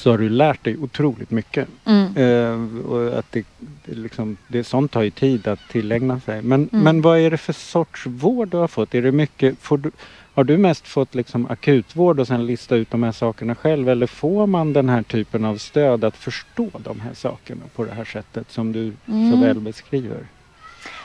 Så 0.00 0.10
har 0.10 0.18
du 0.18 0.28
lärt 0.28 0.64
dig 0.64 0.76
otroligt 0.78 1.30
mycket. 1.30 1.68
Mm. 1.84 2.16
Eh, 2.16 2.84
och 2.86 3.18
att 3.18 3.32
det, 3.32 3.46
det, 3.84 3.94
liksom, 3.94 4.36
det, 4.48 4.64
sånt 4.64 4.92
tar 4.92 5.02
ju 5.02 5.10
tid 5.10 5.48
att 5.48 5.60
tillägna 5.70 6.20
sig. 6.20 6.42
Men, 6.42 6.68
Mm. 6.72 6.84
men 6.84 7.02
vad 7.02 7.18
är 7.18 7.30
det 7.30 7.36
för 7.38 7.52
sorts 7.52 8.06
vård 8.06 8.48
du 8.48 8.56
har 8.56 8.68
fått? 8.68 8.94
Är 8.94 9.02
det 9.02 9.12
mycket, 9.12 9.56
du, 9.78 9.90
har 10.34 10.44
du 10.44 10.58
mest 10.58 10.86
fått 10.88 11.14
liksom 11.14 11.46
akutvård 11.50 12.20
och 12.20 12.26
sen 12.26 12.46
lista 12.46 12.76
ut 12.76 12.90
de 12.90 13.02
här 13.02 13.12
sakerna 13.12 13.54
själv? 13.54 13.88
Eller 13.88 14.06
får 14.06 14.46
man 14.46 14.72
den 14.72 14.88
här 14.88 15.02
typen 15.02 15.44
av 15.44 15.56
stöd 15.56 16.04
att 16.04 16.16
förstå 16.16 16.68
de 16.78 17.00
här 17.00 17.14
sakerna 17.14 17.62
på 17.74 17.84
det 17.84 17.92
här 17.92 18.04
sättet 18.04 18.50
som 18.50 18.72
du 18.72 18.92
så 19.06 19.12
Mm. 19.12 19.40
väl 19.40 19.60
beskriver? 19.60 20.26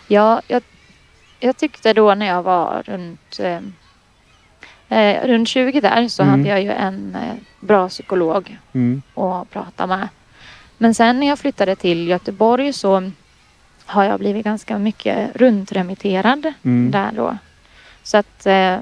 Ja, 0.07 0.41
jag, 0.47 0.61
jag 1.39 1.57
tyckte 1.57 1.93
då 1.93 2.15
när 2.15 2.25
jag 2.25 2.43
var 2.43 2.83
runt, 2.85 3.39
eh, 3.39 3.59
eh, 4.89 5.27
runt 5.27 5.47
20 5.49 5.81
där 5.81 6.07
så 6.07 6.23
Mm. 6.23 6.31
hade 6.31 6.49
jag 6.49 6.61
ju 6.61 6.71
en 6.71 7.15
eh, 7.15 7.33
bra 7.59 7.89
psykolog 7.89 8.57
Mm. 8.73 9.01
att 9.15 9.49
prata 9.49 9.87
med. 9.87 10.07
Men 10.77 10.93
sen 10.95 11.19
när 11.19 11.27
jag 11.27 11.39
flyttade 11.39 11.75
till 11.75 12.07
Göteborg 12.07 12.73
så 12.73 13.11
har 13.85 14.03
jag 14.03 14.19
blivit 14.19 14.43
ganska 14.45 14.77
mycket 14.77 15.35
runtremitterad 15.35 16.53
Mm. 16.63 16.91
där 16.91 17.11
då. 17.11 17.37
Så 18.03 18.17
att 18.17 18.45
eh, 18.45 18.79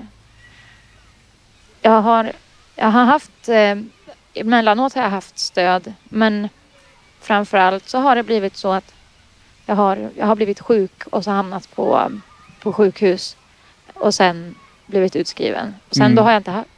jag, 1.82 2.02
har, 2.02 2.32
jag 2.76 2.88
har 2.92 3.06
haft, 3.06 3.50
eh, 3.50 3.78
emellanåt 4.34 4.94
har 4.94 5.02
jag 5.04 5.10
haft 5.10 5.40
stöd 5.40 5.94
men 6.04 6.50
framförallt 7.22 7.90
så 7.90 7.98
har 7.98 8.16
det 8.16 8.24
blivit 8.24 8.56
så 8.58 8.72
att 8.72 8.94
jag 9.66 9.76
har, 9.76 10.10
jag 10.18 10.26
har 10.26 10.36
blivit 10.36 10.60
sjuk 10.60 11.04
och 11.12 11.24
så 11.24 11.32
hamnat 11.32 11.76
på, 11.76 12.12
på 12.62 12.74
sjukhus 12.74 13.38
och 13.94 14.14
sen 14.14 14.56
blivit 14.86 15.16
utskriven. 15.16 15.76
Sen 15.92 16.02
Mm. 16.06 16.16
då 16.16 16.22
har 16.22 16.32
jag 16.32 16.40
inte 16.40 16.52
haft, 16.52 16.70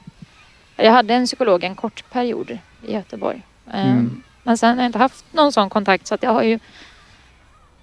jag 0.75 0.91
hade 0.91 1.13
en 1.13 1.25
psykolog 1.25 1.63
en 1.63 1.75
kort 1.75 2.03
period 2.11 2.57
i 2.87 2.93
Göteborg. 2.93 3.41
Ehm, 3.73 3.89
Mm. 3.91 4.21
Men 4.43 4.57
sen 4.57 4.69
har 4.77 4.83
jag 4.83 4.89
inte 4.89 4.97
haft 4.99 5.25
någon 5.33 5.51
sån 5.51 5.69
kontakt 5.69 6.07
så 6.07 6.15
att 6.15 6.23
jag 6.23 6.31
har 6.33 6.43
ju 6.43 6.59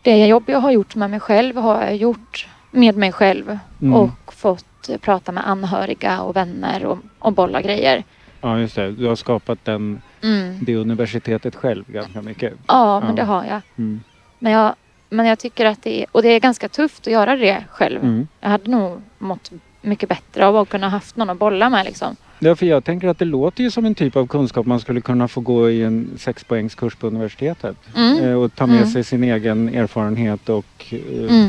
det 0.03 0.27
jobb 0.27 0.45
jag 0.47 0.59
har 0.61 0.71
gjort 0.71 0.95
med 0.95 1.11
mig 1.11 1.21
själv 1.21 1.57
har 1.57 1.83
jag 1.83 1.97
gjort 1.97 2.49
med 2.71 2.97
mig 2.97 3.13
själv 3.13 3.59
Mm. 3.83 3.95
och 3.95 4.35
fått 4.35 4.91
prata 5.01 5.33
med 5.33 5.49
anhöriga 5.49 6.21
och 6.21 6.37
vänner 6.37 6.85
och, 6.85 6.99
och 7.19 7.33
bolla 7.33 7.63
grejer. 7.63 8.05
Ja, 8.41 8.59
just 8.59 8.75
det. 8.75 8.93
Du 8.93 9.07
har 9.07 9.15
skapat 9.17 9.65
den, 9.65 10.03
Mm. 10.23 10.59
det 10.65 10.77
universitetet 10.77 11.55
själv 11.57 11.85
ganska 11.89 12.23
mycket. 12.23 12.53
Ja, 12.67 13.01
men 13.01 13.09
Ja. 13.09 13.15
det 13.15 13.23
har 13.25 13.45
jag. 13.45 13.61
Mm. 13.79 14.01
Men 14.39 14.53
jag, 14.53 14.75
men 15.11 15.27
jag 15.27 15.39
tycker 15.39 15.67
att 15.67 15.83
det 15.83 16.01
är, 16.03 16.07
och 16.13 16.23
det 16.23 16.29
är 16.29 16.41
ganska 16.41 16.69
tufft 16.69 17.07
att 17.07 17.13
göra 17.13 17.37
det 17.37 17.65
själv. 17.71 18.03
Mm. 18.03 18.29
Jag 18.41 18.49
hade 18.49 18.71
nog 18.71 19.03
mått 19.19 19.51
mycket 19.83 20.09
bättre 20.09 20.47
av 20.47 20.57
att 20.57 20.69
kunna 20.69 20.89
haft 20.89 21.17
någon 21.17 21.31
att 21.31 21.39
bolla 21.39 21.71
med 21.71 21.85
liksom. 21.85 22.17
Ja, 22.39 22.57
för 22.57 22.67
jag 22.67 22.85
tänker 22.85 23.09
att 23.09 23.19
det 23.19 23.25
låter 23.25 23.65
ju 23.65 23.71
som 23.71 23.85
en 23.85 23.95
typ 23.95 24.17
av 24.17 24.27
kunskap 24.27 24.67
man 24.67 24.81
skulle 24.81 25.01
kunna 25.01 25.29
få 25.29 25.41
gå 25.41 25.71
i 25.71 25.83
en 25.83 26.11
sexpoängskurs 26.19 26.95
på 26.95 27.07
universitetet. 27.07 27.77
Mm. 27.97 28.19
Eh, 28.25 28.33
och 28.35 28.55
ta 28.55 28.67
med 28.67 28.77
Mm. 28.77 28.89
sig 28.91 29.05
sin 29.05 29.25
egen 29.25 29.69
erfarenhet 29.75 30.49
och 30.49 30.67
eh, 30.91 31.35
Mm. 31.35 31.49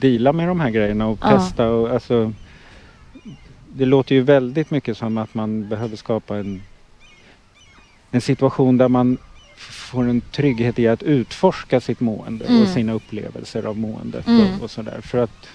deala 0.00 0.32
med 0.32 0.48
de 0.48 0.60
här 0.60 0.70
grejerna 0.70 1.06
och 1.06 1.18
Ja. 1.22 1.28
testa. 1.38 1.68
Och, 1.70 1.90
alltså, 1.90 2.32
det 3.74 3.84
låter 3.84 4.14
ju 4.14 4.20
väldigt 4.22 4.70
mycket 4.70 4.96
som 4.96 5.18
att 5.18 5.34
man 5.34 5.68
behöver 5.68 5.96
skapa 5.96 6.36
en, 6.36 6.62
en 8.10 8.20
situation 8.20 8.76
där 8.78 8.88
man 8.88 9.18
får 9.56 10.08
en 10.08 10.20
trygghet 10.20 10.78
i 10.78 10.88
att 10.88 11.02
utforska 11.02 11.80
sitt 11.80 12.00
mående 12.00 12.44
Mm. 12.44 12.62
och 12.62 12.68
sina 12.68 12.92
upplevelser 12.92 13.62
av 13.66 13.76
måendet 13.78 14.26
Mm. 14.26 14.40
och, 14.56 14.62
och 14.64 14.70
sådär. 14.70 15.00
För 15.02 15.18
att 15.18 15.48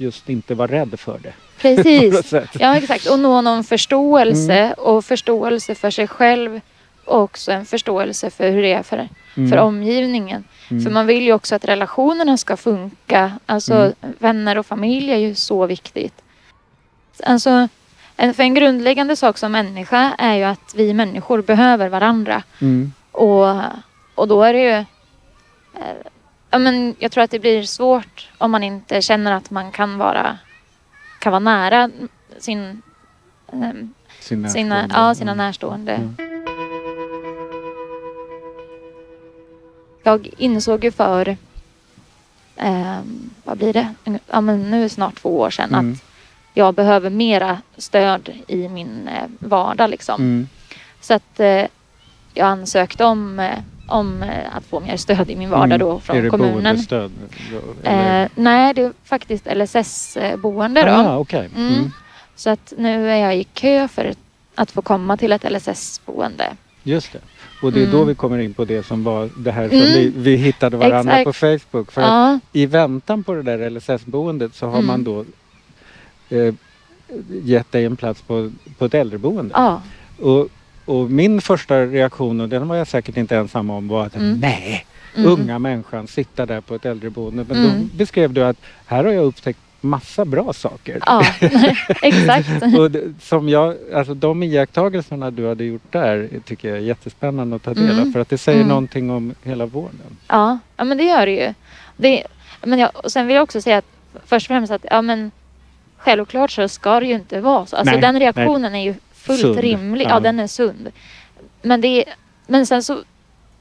just 0.00 0.28
inte 0.28 0.54
vara 0.54 0.70
rädd 0.72 1.00
för 1.00 1.18
det. 1.18 1.32
Precis. 1.60 2.32
Ja, 2.60 2.76
exakt. 2.76 3.06
Och 3.06 3.18
nå 3.18 3.40
någon 3.40 3.64
förståelse 3.64 4.72
och 4.72 5.04
förståelse 5.04 5.74
för 5.74 5.90
sig 5.90 6.08
själv 6.08 6.60
och 7.04 7.20
också 7.22 7.52
en 7.52 7.66
förståelse 7.66 8.30
för 8.30 8.50
hur 8.50 8.62
det 8.62 8.72
är 8.72 8.82
för, 8.82 9.08
Mm. 9.36 9.50
för 9.50 9.56
omgivningen. 9.56 10.44
Mm. 10.70 10.82
För 10.82 10.90
man 10.90 11.06
vill 11.06 11.22
ju 11.22 11.32
också 11.32 11.54
att 11.54 11.64
relationerna 11.64 12.36
ska 12.36 12.56
funka. 12.56 13.32
Alltså 13.46 13.74
Mm. 13.74 13.92
vänner 14.18 14.58
och 14.58 14.66
familj 14.66 15.12
är 15.12 15.16
ju 15.16 15.34
så 15.34 15.66
viktigt. 15.66 16.14
Alltså, 17.24 17.68
en, 18.16 18.34
för 18.34 18.42
en 18.42 18.54
grundläggande 18.54 19.16
sak 19.16 19.38
som 19.38 19.52
människa 19.52 20.12
är 20.18 20.34
ju 20.36 20.42
att 20.44 20.72
vi 20.76 20.94
människor 20.94 21.42
behöver 21.42 21.88
varandra. 21.88 22.42
Mm. 22.60 22.92
Och, 23.12 23.46
och 24.14 24.28
då 24.28 24.42
är 24.42 24.52
det 24.52 24.60
ju... 24.62 24.84
Ja, 26.50 26.58
men 26.58 26.94
jag 26.98 27.12
tror 27.12 27.24
att 27.24 27.30
det 27.30 27.38
blir 27.38 27.62
svårt 27.62 28.28
om 28.38 28.50
man 28.50 28.62
inte 28.62 29.02
känner 29.02 29.32
att 29.32 29.50
man 29.50 29.72
kan 29.72 29.98
vara, 29.98 30.38
kan 31.20 31.32
vara 31.32 31.40
nära 31.40 31.90
sin, 32.38 32.82
ehm, 33.52 33.94
Sina, 34.20 34.48
sina, 34.48 34.86
ja, 34.92 35.14
sina 35.14 35.32
Mm. 35.32 35.46
närstående. 35.46 35.92
Mm. 35.92 36.16
Jag 40.02 40.28
insåg 40.38 40.84
ju 40.84 40.90
för, 40.92 41.36
ehm, 42.56 43.30
vad 43.44 43.58
blir 43.58 43.72
det, 43.72 43.94
ja, 44.30 44.40
men 44.40 44.70
nu 44.70 44.88
snart 44.88 45.14
två 45.22 45.38
år 45.40 45.50
sedan 45.50 45.74
Mm. 45.74 45.92
att 45.92 45.98
jag 46.54 46.74
behöver 46.74 47.10
mera 47.10 47.58
stöd 47.76 48.30
i 48.48 48.68
min 48.68 49.08
eh, 49.08 49.28
vardag 49.38 49.90
liksom. 49.90 50.20
Mm. 50.20 50.48
Så 51.00 51.14
att 51.14 51.40
eh, 51.40 51.66
jag 52.34 52.46
ansökte 52.48 53.04
om, 53.04 53.38
eh, 53.40 53.58
om 53.90 54.22
eh, 54.22 54.56
att 54.56 54.64
få 54.64 54.80
mer 54.80 54.96
stöd 54.96 55.30
i 55.30 55.36
min 55.36 55.50
vardag 55.50 55.64
Mm. 55.66 55.78
då 55.78 56.00
från 56.00 56.16
är 56.16 56.22
det 56.22 56.30
kommunen. 56.30 56.52
boendestöd? 56.54 57.10
Eh, 57.82 58.28
nej, 58.34 58.74
det 58.74 58.82
är 58.82 58.92
faktiskt 59.04 59.46
LSS-boende 59.54 60.82
då. 60.82 60.90
ah, 60.92 61.16
okej. 61.18 61.48
Mm. 61.56 61.74
Mm. 61.74 61.90
Så 62.36 62.50
att 62.50 62.72
nu 62.78 63.10
är 63.10 63.16
jag 63.16 63.36
i 63.36 63.44
kö 63.44 63.88
för 63.88 64.14
att 64.54 64.70
få 64.70 64.82
komma 64.82 65.16
till 65.16 65.32
ett 65.32 65.44
LSS-boende. 65.52 66.44
Just 66.82 67.12
det. 67.12 67.18
Och 67.62 67.72
det 67.72 67.82
är 67.82 67.86
då 67.86 67.96
Mm. 67.96 68.08
vi 68.08 68.14
kommer 68.14 68.38
in 68.38 68.54
på 68.54 68.64
det 68.64 68.86
som 68.86 69.04
var 69.04 69.28
det 69.36 69.50
här 69.52 69.68
som 69.68 69.78
Mm. 69.78 69.92
vi, 69.92 70.12
vi 70.16 70.36
hittade 70.36 70.76
varandra 70.76 71.18
Exakt. 71.18 71.24
på 71.24 71.32
Facebook. 71.68 71.92
För 71.92 72.00
att 72.02 72.08
Ja, 72.08 72.38
i 72.52 72.66
väntan 72.66 73.24
på 73.24 73.34
det 73.34 73.42
där 73.42 73.58
LSS-boendet 73.70 74.54
så 74.54 74.66
har 74.66 74.72
Mm. 74.74 74.86
man 74.86 75.04
då 75.04 75.24
eh, 76.36 76.54
gett 77.44 77.72
dig 77.72 77.84
en 77.84 77.96
plats 77.96 78.22
på, 78.22 78.50
på 78.78 78.84
ett 78.84 78.94
äldreboende. 78.94 79.54
ja, 79.56 79.82
Och, 80.20 80.48
och 80.90 81.10
min 81.10 81.40
första 81.40 81.86
reaktion, 81.86 82.40
och 82.40 82.48
den 82.48 82.68
var 82.68 82.76
jag 82.76 82.86
säkert 82.88 83.16
inte 83.16 83.36
ensam 83.36 83.70
om, 83.70 83.88
var 83.88 84.06
att 84.06 84.16
Mm. 84.16 84.38
nej, 84.40 84.86
Mm. 85.16 85.30
unga 85.32 85.58
människan 85.58 86.06
sitta 86.06 86.46
där 86.46 86.60
på 86.60 86.74
ett 86.74 86.84
äldreboende. 86.86 87.44
Men 87.48 87.56
Mm. 87.64 87.70
då 87.92 87.96
beskrev 87.96 88.32
du 88.32 88.44
att 88.44 88.56
här 88.86 89.04
har 89.04 89.12
jag 89.12 89.24
upptäckt 89.24 89.58
massa 89.80 90.24
bra 90.24 90.52
saker. 90.52 90.98
Ja, 91.06 91.24
exakt. 92.02 92.48
Och 92.78 92.90
som 93.20 93.48
jag, 93.48 93.76
alltså 93.94 94.14
de 94.14 94.42
iakttagelserna 94.42 95.30
du 95.30 95.48
hade 95.48 95.64
gjort 95.64 95.82
där 95.92 96.28
tycker 96.44 96.68
jag 96.68 96.76
är 96.78 96.82
jättespännande 96.82 97.56
att 97.56 97.62
ta 97.62 97.74
del 97.74 97.90
av 97.90 97.98
Mm. 97.98 98.12
för 98.12 98.20
att 98.20 98.28
det 98.28 98.38
säger 98.38 98.58
Mm. 98.58 98.68
någonting 98.68 99.10
om 99.10 99.34
hela 99.42 99.66
vården. 99.66 100.16
Ja, 100.28 100.58
ja 100.76 100.84
men 100.84 100.98
det 100.98 101.04
gör 101.04 101.26
det 101.26 101.32
ju. 101.32 101.54
Det, 101.96 102.24
men 102.64 102.78
jag, 102.78 102.90
och 102.94 103.12
sen 103.12 103.26
vill 103.26 103.36
jag 103.36 103.42
också 103.42 103.60
säga 103.60 103.78
att 103.78 103.84
först 104.26 104.44
och 104.46 104.48
främst 104.48 104.72
att 104.72 104.84
ja, 104.90 105.02
men 105.02 105.30
självklart 105.96 106.50
så 106.50 106.68
ska 106.68 107.00
det 107.00 107.06
ju 107.06 107.14
inte 107.14 107.40
vara 107.40 107.66
så. 107.66 107.76
Alltså 107.76 107.92
Nej, 107.92 108.00
den 108.00 108.18
reaktionen 108.20 108.74
är 108.74 108.84
ju 108.84 108.94
fullt 109.30 109.40
Sund. 109.40 109.58
rimlig. 109.58 110.04
Ja. 110.04 110.10
Ja. 110.10 110.20
den 110.20 110.40
är 110.40 110.46
sund. 110.46 110.90
Men, 111.62 111.80
det, 111.80 112.04
men 112.46 112.66
sen 112.66 112.82
så 112.82 113.02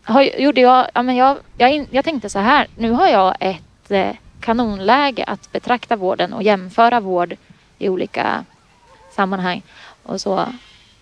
har, 0.04 0.22
gjorde 0.24 0.62
jag, 0.62 0.88
ja, 0.94 1.02
men 1.04 1.16
jag, 1.16 1.38
jag, 1.58 1.72
in- 1.72 1.88
jag 1.92 2.06
tänkte 2.06 2.30
så 2.30 2.40
här. 2.40 2.68
Nu 2.78 2.92
har 2.92 3.08
jag 3.08 3.36
ett 3.40 3.92
eh, 3.92 4.12
kanonläge 4.42 5.24
att 5.24 5.52
betrakta 5.52 5.96
vården 5.96 6.34
och 6.34 6.44
jämföra 6.44 7.00
vård 7.00 7.36
i 7.78 7.90
olika 7.90 8.46
sammanhang. 9.12 9.62
Och, 10.04 10.22
så. 10.22 10.46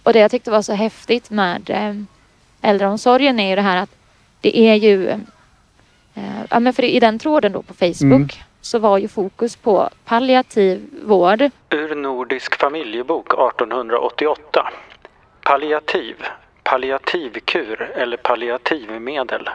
och 0.04 0.14
det 0.14 0.20
jag 0.20 0.32
tyckte 0.32 0.52
var 0.52 0.62
så 0.62 0.74
häftigt 0.74 1.30
med 1.30 1.70
eh, 1.70 1.94
äldreomsorgen 2.70 3.40
är 3.40 3.50
ju 3.50 3.56
det 3.56 3.62
här 3.62 3.78
att 3.78 3.90
det 4.42 4.58
är 4.60 4.76
ju 4.76 5.20
Eh, 6.18 6.44
ja, 6.50 6.60
men 6.60 6.74
för 6.74 6.84
i 6.84 7.00
den 7.00 7.20
tråden 7.20 7.52
då 7.52 7.62
på 7.62 7.74
Facebook 7.74 8.02
Mm 8.12 8.30
så 8.68 8.80
var 8.80 8.98
ju 8.98 9.08
fokus 9.08 9.56
på 9.56 9.90
palliativ 10.06 10.90
vård. 11.04 11.42
Ur 11.70 11.96
Nordisk 11.96 12.56
familjebok 12.56 13.34
1888. 13.34 14.70
Palliativ, 15.42 16.16
palliativkur 16.64 17.92
eller 17.96 18.18
palliativmedel. 18.18 19.50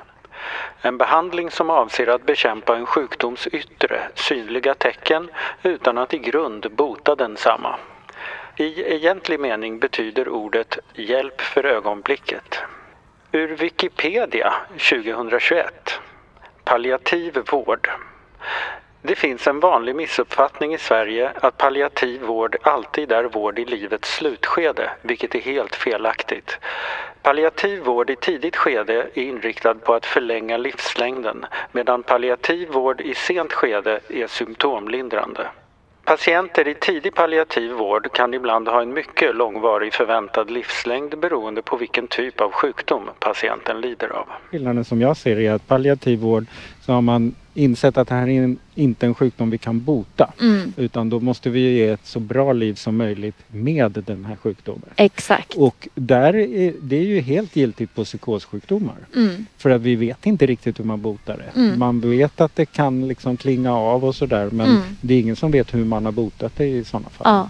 En 0.81 0.99
behandling 0.99 1.51
som 1.51 1.71
avser 1.71 2.07
att 2.07 2.27
bekämpa 2.27 2.77
en 2.77 2.87
sjukdoms 2.87 3.47
yttre, 3.47 4.01
synliga 4.15 4.75
tecken 4.75 5.31
utan 5.63 5.99
att 5.99 6.15
i 6.15 6.19
grund 6.19 6.67
bota 6.73 7.15
densamma. 7.15 7.77
I 8.57 8.83
egentlig 8.83 9.41
mening 9.41 9.79
betyder 9.79 10.29
ordet 10.29 10.79
hjälp 10.95 11.41
för 11.41 11.67
ögonblicket. 11.67 12.59
Ur 13.33 13.57
Wikipedia 13.57 14.55
2021. 14.91 16.01
Palliativ 16.65 17.39
vård. 17.51 17.91
Det 19.05 19.15
finns 19.15 19.47
en 19.47 19.61
vanlig 19.61 19.97
missuppfattning 19.97 20.75
i 20.75 20.79
Sverige 20.79 21.31
att 21.35 21.57
palliativ 21.57 22.23
vård 22.23 22.57
alltid 22.63 23.13
är 23.13 23.25
vård 23.25 23.59
i 23.59 23.65
livets 23.65 24.15
slutskede, 24.17 24.91
vilket 25.03 25.35
är 25.35 25.41
helt 25.41 25.75
felaktigt. 25.75 26.59
Palliativ 27.23 27.83
vård 27.83 28.11
i 28.11 28.17
tidigt 28.17 28.57
skede 28.57 28.95
är 29.15 29.19
inriktad 29.19 29.75
på 29.75 29.95
att 29.95 30.07
förlänga 30.07 30.57
livslängden, 30.57 31.47
medan 31.73 32.03
palliativ 32.03 32.69
vård 32.69 33.01
i 33.01 33.15
sent 33.15 33.53
skede 33.53 34.01
är 34.09 34.27
symptomlindrande. 34.27 35.47
Patienter 36.05 36.69
i 36.69 36.75
tidig 36.75 37.15
palliativ 37.15 37.73
vård 37.73 38.13
kan 38.13 38.35
ibland 38.35 38.69
ha 38.69 38.83
en 38.83 38.93
mycket 38.93 39.37
långvarig 39.37 39.95
förväntad 39.95 40.51
livslängd 40.51 41.19
beroende 41.19 41.63
på 41.63 41.77
vilken 41.77 42.07
typ 42.07 42.41
av 42.41 42.53
sjukdom 42.53 43.11
patienten 43.19 43.81
lider 43.81 44.09
av. 44.09 44.27
Skillnaden 44.51 44.85
som 44.85 45.01
jag 45.01 45.17
ser 45.17 45.39
är 45.41 45.53
att 45.53 45.69
palliativ 45.69 46.19
vård 46.19 46.47
så 46.87 46.93
har 46.93 47.01
man 47.03 47.35
insett 47.55 47.97
att 47.99 48.09
det 48.09 48.15
här 48.15 48.29
är 48.29 48.43
en, 48.43 48.59
inte 48.75 49.07
en 49.07 49.15
sjukdom 49.15 49.51
vi 49.51 49.59
kan 49.59 49.85
bota. 49.85 50.33
Mm, 50.41 50.73
Utan 50.77 51.11
då 51.11 51.21
måste 51.21 51.51
vi 51.51 51.61
ge 51.61 51.89
ett 51.89 52.07
så 52.07 52.21
bra 52.21 52.53
liv 52.53 52.75
som 52.75 52.97
möjligt 52.97 53.35
med 53.49 54.03
den 54.07 54.25
här 54.25 54.37
sjukdomen. 54.37 54.83
exakt. 54.97 55.55
Och 55.55 55.89
där 55.95 56.37
är, 56.37 56.73
det 56.83 56.97
är 56.97 57.03
ju 57.05 57.21
helt 57.21 57.57
giltigt 57.57 57.95
på 57.95 58.05
psykossjukdomar. 58.05 58.95
Mm, 59.17 59.47
För 59.57 59.71
att 59.71 59.81
vi 59.81 59.95
vet 59.97 60.27
inte 60.27 60.47
riktigt 60.47 60.79
hur 60.79 60.85
man 60.85 61.01
botar 61.01 61.37
det. 61.37 61.61
Mm. 61.61 61.79
Man 61.79 62.01
vet 62.01 62.41
att 62.41 62.57
det 62.57 62.67
kan 62.67 63.09
liksom 63.09 63.37
klinga 63.37 63.73
av 63.75 64.05
och 64.05 64.15
sådär 64.15 64.49
men 64.53 64.67
Mm. 64.71 64.83
det 65.01 65.15
är 65.15 65.21
ingen 65.21 65.37
som 65.37 65.51
vet 65.51 65.75
hur 65.75 65.85
man 65.85 66.05
har 66.05 66.13
botat 66.13 66.53
det 66.57 66.67
i 66.67 66.85
sådana 66.85 67.09
fall. 67.09 67.27
ja, 67.35 67.49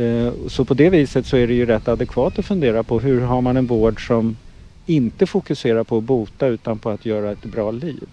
Eh, 0.00 0.32
Så 0.48 0.64
på 0.64 0.74
det 0.74 0.90
viset 0.90 1.26
så 1.26 1.36
är 1.36 1.46
det 1.46 1.54
ju 1.54 1.66
rätt 1.66 1.88
adekvat 1.88 2.38
att 2.38 2.46
fundera 2.46 2.82
på 2.82 3.00
hur 3.00 3.20
har 3.20 3.40
man 3.40 3.56
en 3.56 3.66
vård 3.66 4.06
som 4.06 4.36
inte 4.86 5.26
fokuserar 5.26 5.84
på 5.84 5.98
att 5.98 6.04
bota 6.04 6.46
utan 6.46 6.78
på 6.78 6.90
att 6.90 7.06
göra 7.06 7.30
ett 7.32 7.44
bra 7.44 7.70
liv. 7.70 8.04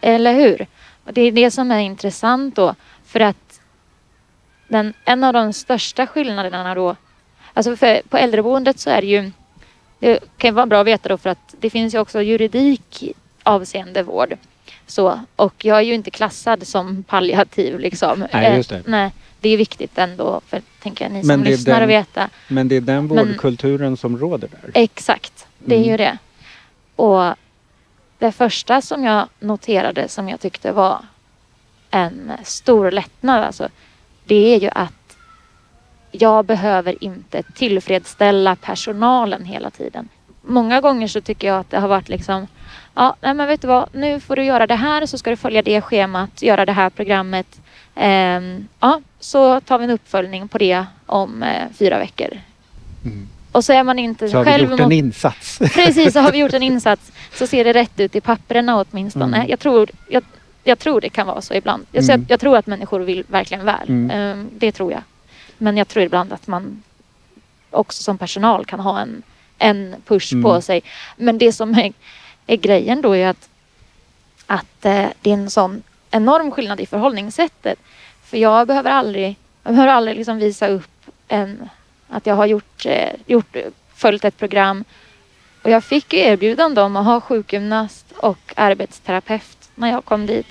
Eller 0.00 0.34
hur? 0.34 0.66
Och 1.04 1.12
det 1.12 1.20
är 1.22 1.32
det 1.32 1.50
som 1.50 1.70
är 1.70 1.78
intressant 1.80 2.56
då. 2.56 2.74
För 3.06 3.20
att 3.20 3.60
den, 4.68 4.94
en 5.04 5.24
av 5.24 5.32
de 5.32 5.52
största 5.52 6.06
skillnaderna 6.06 6.74
då. 6.74 6.96
Alltså 7.54 7.76
för, 7.76 8.02
på 8.08 8.16
äldreboendet 8.16 8.78
så 8.78 8.90
är 8.90 9.00
det 9.00 9.06
ju. 9.06 9.30
Det 9.98 10.18
kan 10.38 10.54
vara 10.54 10.66
bra 10.66 10.80
att 10.80 10.86
veta 10.86 11.08
då 11.08 11.18
för 11.18 11.30
att 11.30 11.54
det 11.60 11.70
finns 11.70 11.94
ju 11.94 11.98
också 11.98 12.22
juridik 12.22 13.04
avseende 13.42 14.02
vård. 14.02 14.36
Så, 14.86 15.20
och 15.36 15.64
jag 15.64 15.76
är 15.78 15.82
ju 15.82 15.94
inte 15.94 16.10
klassad 16.10 16.66
som 16.66 17.02
palliativ 17.02 17.78
liksom. 17.78 18.26
Nej, 18.32 18.56
just 18.56 18.70
det. 18.70 18.76
Eh, 18.76 18.82
nej, 18.86 19.10
det 19.40 19.48
är 19.48 19.56
viktigt 19.56 19.98
ändå 19.98 20.40
för 20.46 20.62
tänker 20.82 21.04
jag, 21.04 21.12
ni 21.12 21.22
Men 21.22 21.38
som 21.38 21.44
lyssnar 21.44 21.74
den- 21.74 21.82
att 21.82 21.88
veta. 21.88 22.28
Men 22.48 22.68
det 22.68 22.76
är 22.76 22.80
den 22.80 23.06
Men- 23.06 23.08
vårdkulturen 23.28 23.96
som 23.96 24.18
råder 24.18 24.48
där. 24.48 24.70
Exakt, 24.74 25.46
det 25.58 25.74
är 25.74 25.78
Mm. 25.78 25.90
ju 25.90 25.96
det. 25.96 26.18
Och 26.96 27.34
det 28.20 28.32
första 28.32 28.80
som 28.80 29.04
jag 29.04 29.28
noterade 29.40 30.08
som 30.08 30.28
jag 30.28 30.40
tyckte 30.40 30.72
var 30.72 30.98
en 31.90 32.32
stor 32.44 32.90
lättnad, 32.90 33.44
alltså, 33.44 33.68
det 34.24 34.54
är 34.54 34.60
ju 34.60 34.68
att 34.72 35.16
jag 36.10 36.44
behöver 36.44 37.04
inte 37.04 37.42
tillfredsställa 37.42 38.56
personalen 38.56 39.44
hela 39.44 39.70
tiden. 39.70 40.08
Många 40.42 40.80
gånger 40.80 41.08
så 41.08 41.20
tycker 41.20 41.48
jag 41.48 41.60
att 41.60 41.70
det 41.70 41.78
har 41.78 41.88
varit 41.88 42.08
liksom 42.08 42.46
Ja, 42.94 43.16
nej 43.20 43.34
men 43.34 43.48
vet 43.48 43.62
du 43.62 43.68
vad, 43.68 43.88
nu 43.92 44.20
får 44.20 44.36
du 44.36 44.44
göra 44.44 44.66
det 44.66 44.74
här 44.74 45.06
så 45.06 45.18
ska 45.18 45.30
du 45.30 45.36
följa 45.36 45.62
det 45.62 45.80
schemat, 45.80 46.42
göra 46.42 46.66
det 46.66 46.72
här 46.72 46.90
programmet. 46.90 47.60
Ehm, 47.94 48.68
ja, 48.80 49.00
så 49.20 49.60
tar 49.60 49.78
vi 49.78 49.84
en 49.84 49.90
uppföljning 49.90 50.48
på 50.48 50.58
det 50.58 50.86
om 51.06 51.42
eh, 51.42 51.68
fyra 51.78 51.98
veckor. 51.98 52.28
Mm. 53.04 53.28
Och 53.52 53.64
så 53.64 53.72
är 53.72 53.84
man 53.84 53.98
inte 53.98 54.28
Så 54.28 54.36
har 54.36 54.44
vi 54.44 54.50
själv 54.50 54.70
gjort 54.70 54.80
en 54.80 54.92
insats. 54.92 55.58
Precis, 55.74 56.12
så 56.12 56.20
har 56.20 56.32
vi 56.32 56.38
gjort 56.38 56.52
en 56.52 56.62
insats 56.72 57.12
så 57.34 57.46
ser 57.46 57.64
det 57.64 57.72
rätt 57.72 58.00
ut 58.00 58.16
i 58.16 58.20
papperna 58.20 58.84
åtminstone. 58.90 59.36
Mm. 59.36 59.48
Jag, 59.50 59.58
tror, 59.60 59.90
jag, 60.08 60.22
jag 60.64 60.78
tror 60.78 61.00
det 61.00 61.08
kan 61.08 61.26
vara 61.26 61.40
så 61.40 61.54
ibland. 61.54 61.86
Så 61.92 61.98
Mm. 61.98 62.08
jag, 62.10 62.24
jag 62.30 62.40
tror 62.40 62.56
att 62.56 62.66
människor 62.66 63.00
vill 63.00 63.24
verkligen 63.28 63.64
väl. 63.64 63.88
Mm. 63.88 64.10
Ehm, 64.10 64.48
det 64.52 64.72
tror 64.72 64.92
jag. 64.92 65.02
Men 65.58 65.76
jag 65.76 65.88
tror 65.88 66.04
ibland 66.04 66.32
att 66.32 66.46
man 66.46 66.82
också 67.70 68.02
som 68.02 68.18
personal 68.18 68.64
kan 68.64 68.80
ha 68.80 69.00
en, 69.00 69.22
en 69.58 69.94
push 70.06 70.32
Mm. 70.32 70.42
på 70.42 70.60
sig. 70.60 70.82
Men 71.16 71.38
det 71.38 71.52
som 71.52 71.74
är, 71.74 71.92
är 72.46 72.56
grejen 72.56 73.02
då 73.02 73.16
är 73.16 73.28
att, 73.28 73.48
att 74.46 74.84
eh, 74.84 75.06
det 75.20 75.30
är 75.30 75.34
en 75.34 75.50
sån 75.50 75.82
enorm 76.10 76.50
skillnad 76.50 76.80
i 76.80 76.86
förhållningssättet. 76.86 77.78
För 78.24 78.36
jag 78.36 78.66
behöver 78.66 78.90
aldrig, 78.90 79.36
jag 79.62 79.72
behöver 79.74 79.92
aldrig 79.92 80.16
liksom 80.16 80.38
visa 80.38 80.68
upp 80.68 80.90
en, 81.28 81.68
att 82.10 82.26
jag 82.26 82.34
har 82.34 82.46
gjort, 82.46 82.86
eh, 82.86 83.08
gjort, 83.26 83.56
följt 83.94 84.24
ett 84.24 84.38
program. 84.38 84.84
Och 85.62 85.70
jag 85.70 85.84
fick 85.84 86.12
ju 86.12 86.18
erbjudande 86.18 86.80
om 86.80 86.96
att 86.96 87.04
ha 87.04 87.20
sjukgymnast 87.20 88.12
och 88.16 88.52
arbetsterapeut 88.56 89.70
när 89.74 89.90
jag 89.90 90.04
kom 90.04 90.26
dit. 90.26 90.46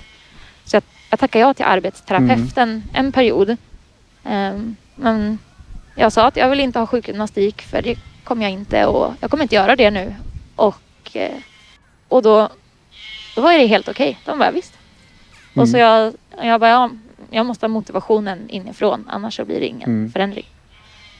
Så 0.64 0.76
jag, 0.76 0.82
jag 1.10 1.18
tackade 1.20 1.42
ja 1.44 1.54
till 1.54 1.64
arbetsterapeuten 1.64 2.82
en 2.94 3.12
period. 3.12 3.56
Ehm, 4.24 4.76
men 4.94 5.38
jag 5.94 6.12
sa 6.12 6.26
att 6.26 6.36
jag 6.36 6.50
vill 6.50 6.60
inte 6.60 6.78
ha 6.78 6.86
sjukgymnastik 6.86 7.62
för 7.62 7.82
det 7.82 7.98
kommer 8.24 8.42
jag 8.42 8.52
inte 8.52 8.86
och 8.86 9.14
jag 9.20 9.30
kommer 9.30 9.42
inte 9.44 9.54
göra 9.54 9.76
det 9.76 9.90
nu. 9.90 10.14
Och, 10.56 10.80
eh, 11.12 11.34
och 12.08 12.22
då, 12.22 12.48
då 13.36 13.40
var 13.42 13.52
det 13.52 13.66
helt 13.66 13.88
okej. 13.88 14.18
De 14.24 14.38
bara 14.38 14.50
visst. 14.50 14.74
Och 15.56 15.68
så 15.68 15.78
jag, 15.78 16.14
jag 16.42 16.60
bara 16.60 16.70
ja, 16.70 16.90
jag 17.30 17.46
måste 17.46 17.66
ha 17.66 17.68
motivationen 17.68 18.50
inifrån 18.50 19.08
annars 19.10 19.36
så 19.36 19.44
blir 19.44 19.60
det 19.60 19.66
ingen 19.66 19.88
Mm. 19.90 20.12
förändring. 20.12 20.46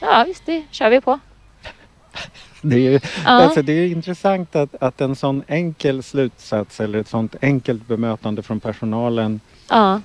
Ja 0.01 0.25
visst, 0.27 0.47
det 0.47 0.65
kör 0.71 0.91
vi 0.91 1.01
på. 1.01 1.19
Det 2.63 2.75
är, 2.77 2.81
ju- 2.91 3.01
Ja. 3.25 3.31
alltså 3.31 3.63
det 3.63 3.73
är 3.73 3.87
intressant 3.87 4.57
att, 4.57 4.75
att 4.83 5.01
en 5.01 5.17
sån 5.17 5.43
enkel 5.49 6.03
slutsats 6.03 6.81
eller 6.81 6.99
ett 6.99 7.09
sånt 7.09 7.37
enkelt 7.43 7.87
bemötande 7.89 8.43
från 8.43 8.61
personalen 8.61 9.41
Ja, 9.69 10.01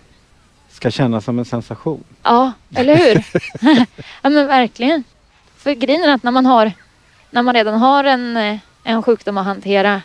ska 0.70 0.92
kännas 0.92 1.26
som 1.26 1.40
en 1.40 1.46
sensation. 1.46 2.04
ja 2.24 2.52
eller 2.76 2.96
hur? 2.96 3.26
ja 4.22 4.30
men 4.30 4.48
verkligen. 4.48 5.04
För 5.58 5.72
grejen 5.74 6.04
är 6.04 6.14
att 6.14 6.24
när 6.24 6.32
man, 6.32 6.46
har, 6.46 6.72
när 7.32 7.42
man 7.42 7.54
redan 7.54 7.80
har 7.80 8.04
en, 8.04 8.38
eh, 8.38 8.58
en 8.84 9.04
sjukdom 9.04 9.38
att 9.38 9.46
hantera 9.46 10.02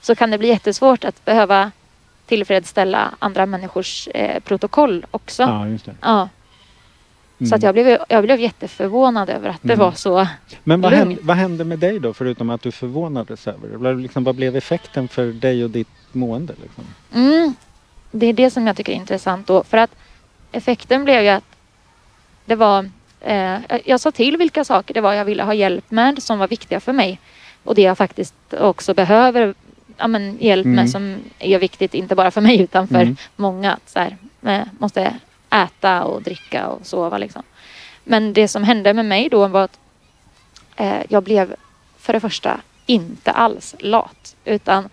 så 0.00 0.14
kan 0.14 0.30
det 0.30 0.38
bli 0.38 0.48
jättesvårt 0.48 1.04
att 1.04 1.24
behöva 1.24 1.70
tillfredsställa 2.26 3.10
andra 3.18 3.46
människors 3.46 4.08
eh, 4.08 4.40
protokoll 4.40 5.06
också. 5.10 5.42
Ja, 5.42 5.68
just 5.68 5.84
det. 5.84 5.94
Ja, 6.00 6.28
Mm. 7.40 7.48
så 7.50 7.54
att 7.56 7.62
jag 7.62 7.74
blev, 7.74 7.98
jag 8.08 8.24
blev 8.24 8.40
jätteförvånad 8.40 9.30
över 9.30 9.48
att 9.48 9.58
det 9.62 9.72
Mm. 9.72 9.84
var 9.86 9.92
så. 9.92 10.26
Men 10.64 10.80
vad 10.80 10.92
hände, 10.92 11.16
vad 11.22 11.36
hände 11.36 11.64
med 11.64 11.78
dig 11.78 12.00
då 12.00 12.14
förutom 12.14 12.50
att 12.50 12.62
du 12.62 12.72
förvånades 12.72 13.46
över 13.46 13.68
det? 13.68 13.76
Vad 13.76 14.00
Liksom, 14.00 14.24
vad 14.24 14.34
blev 14.34 14.56
effekten 14.56 15.08
för 15.08 15.26
dig 15.26 15.64
och 15.64 15.70
ditt 15.70 15.88
mående? 16.12 16.54
Liksom? 16.62 16.84
Mm, 17.14 17.54
det 18.10 18.26
är 18.26 18.32
det 18.32 18.50
som 18.50 18.66
jag 18.66 18.76
tycker 18.76 18.92
är 18.92 18.96
intressant 18.96 19.46
då. 19.46 19.64
För 19.64 19.76
att 19.78 19.90
effekten 20.52 21.04
blev 21.04 21.22
ju 21.22 21.28
att 21.28 21.44
det 22.44 22.54
var... 22.56 22.90
Eh, 23.20 23.56
jag 23.84 24.00
sa 24.00 24.10
till 24.10 24.36
vilka 24.36 24.64
saker 24.64 24.94
det 24.94 25.00
var 25.00 25.12
jag 25.12 25.24
ville 25.24 25.42
ha 25.42 25.54
hjälp 25.54 25.90
med 25.90 26.22
som 26.22 26.38
var 26.38 26.48
viktiga 26.48 26.80
för 26.80 26.92
mig. 26.92 27.20
Och 27.64 27.74
det 27.74 27.82
jag 27.82 27.98
faktiskt 27.98 28.34
också 28.60 28.94
behöver 28.94 29.54
ja, 29.96 30.08
men, 30.08 30.36
hjälp 30.40 30.64
Mm. 30.64 30.76
med 30.76 30.90
som 30.90 31.16
är 31.38 31.58
viktigt 31.58 31.94
inte 31.94 32.14
bara 32.14 32.30
för 32.30 32.40
mig 32.40 32.60
utan 32.60 32.88
för 32.88 33.02
Mm. 33.02 33.16
många. 33.36 33.78
Så 33.86 33.98
här, 33.98 34.16
eh, 34.42 34.60
måste 34.78 35.14
äta 35.54 36.04
och 36.04 36.22
dricka 36.22 36.68
och 36.68 36.86
sova 36.86 37.18
liksom. 37.18 37.42
Men 38.04 38.32
det 38.32 38.48
som 38.48 38.64
hände 38.64 38.94
med 38.94 39.04
mig 39.04 39.28
då 39.28 39.46
var 39.48 39.64
att 39.64 39.78
eh, 40.76 41.02
jag 41.08 41.22
blev 41.22 41.54
för 41.98 42.12
det 42.12 42.20
första 42.20 42.60
inte 42.86 43.30
alls 43.30 43.74
lat 43.78 44.36
utan 44.44 44.88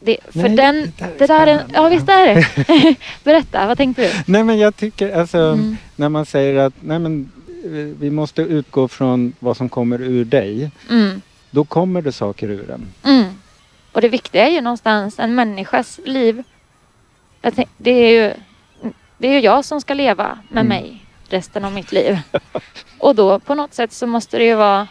det, 0.00 0.16
för 0.30 0.48
Nej, 0.48 0.56
den, 0.56 0.92
det 0.98 0.98
där 0.98 1.06
är 1.06 1.18
det 1.18 1.26
där 1.26 1.46
är, 1.46 1.64
ja 1.74 1.88
visst 1.88 2.08
är 2.08 2.34
det. 2.34 2.96
Berätta, 3.24 3.66
vad 3.66 3.76
tänkte 3.76 4.02
du? 4.02 4.32
Nej 4.32 4.44
men 4.44 4.58
jag 4.58 4.76
tycker 4.76 5.18
alltså 5.18 5.38
Mm. 5.38 5.76
när 5.96 6.08
man 6.08 6.26
säger 6.26 6.56
att 6.56 6.74
nej 6.80 6.98
men 6.98 7.32
eh, 7.64 7.70
vi 8.00 8.10
måste 8.10 8.42
utgå 8.42 8.88
från 8.88 9.32
vad 9.38 9.56
som 9.56 9.68
kommer 9.68 10.02
ur 10.02 10.24
dig. 10.24 10.70
Mm. 10.90 11.20
Då 11.50 11.64
kommer 11.64 12.02
det 12.02 12.12
saker 12.12 12.48
ur 12.50 12.70
en. 12.70 12.86
Mm. 13.04 13.24
Och 13.92 14.00
det 14.00 14.08
viktiga 14.08 14.46
är 14.46 14.50
ju 14.50 14.60
någonstans 14.60 15.18
en 15.18 15.34
människas 15.34 16.00
liv. 16.04 16.42
Det, 17.78 17.90
är 17.90 18.10
ju, 18.10 18.34
det 19.22 19.28
är 19.28 19.32
ju 19.32 19.40
jag 19.40 19.64
som 19.64 19.80
ska 19.80 19.94
leva 19.94 20.38
med 20.48 20.60
Mm. 20.64 20.68
mig 20.68 21.04
resten 21.28 21.64
av 21.64 21.72
mitt 21.72 21.92
liv. 21.92 22.18
Och 22.98 23.14
då 23.14 23.38
på 23.40 23.54
något 23.54 23.74
sätt 23.74 23.92
så 23.92 24.06
måste 24.06 24.38
det 24.38 24.44
ju 24.44 24.54
vara 24.54 24.88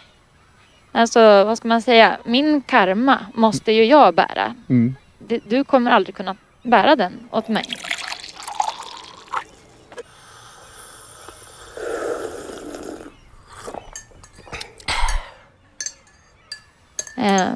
Alltså 0.92 1.44
vad 1.44 1.58
ska 1.58 1.68
man 1.68 1.82
säga? 1.82 2.18
Min 2.26 2.62
karma 2.62 3.20
måste 3.34 3.72
ju 3.72 3.84
jag 3.86 4.16
bära. 4.16 4.56
Mm. 4.70 4.96
Du 5.48 5.64
kommer 5.64 5.92
aldrig 5.92 6.16
kunna 6.16 6.36
bära 6.64 6.96
den 6.96 7.14
åt 7.32 7.48
mig. 7.48 7.66
Eh, 17.18 17.50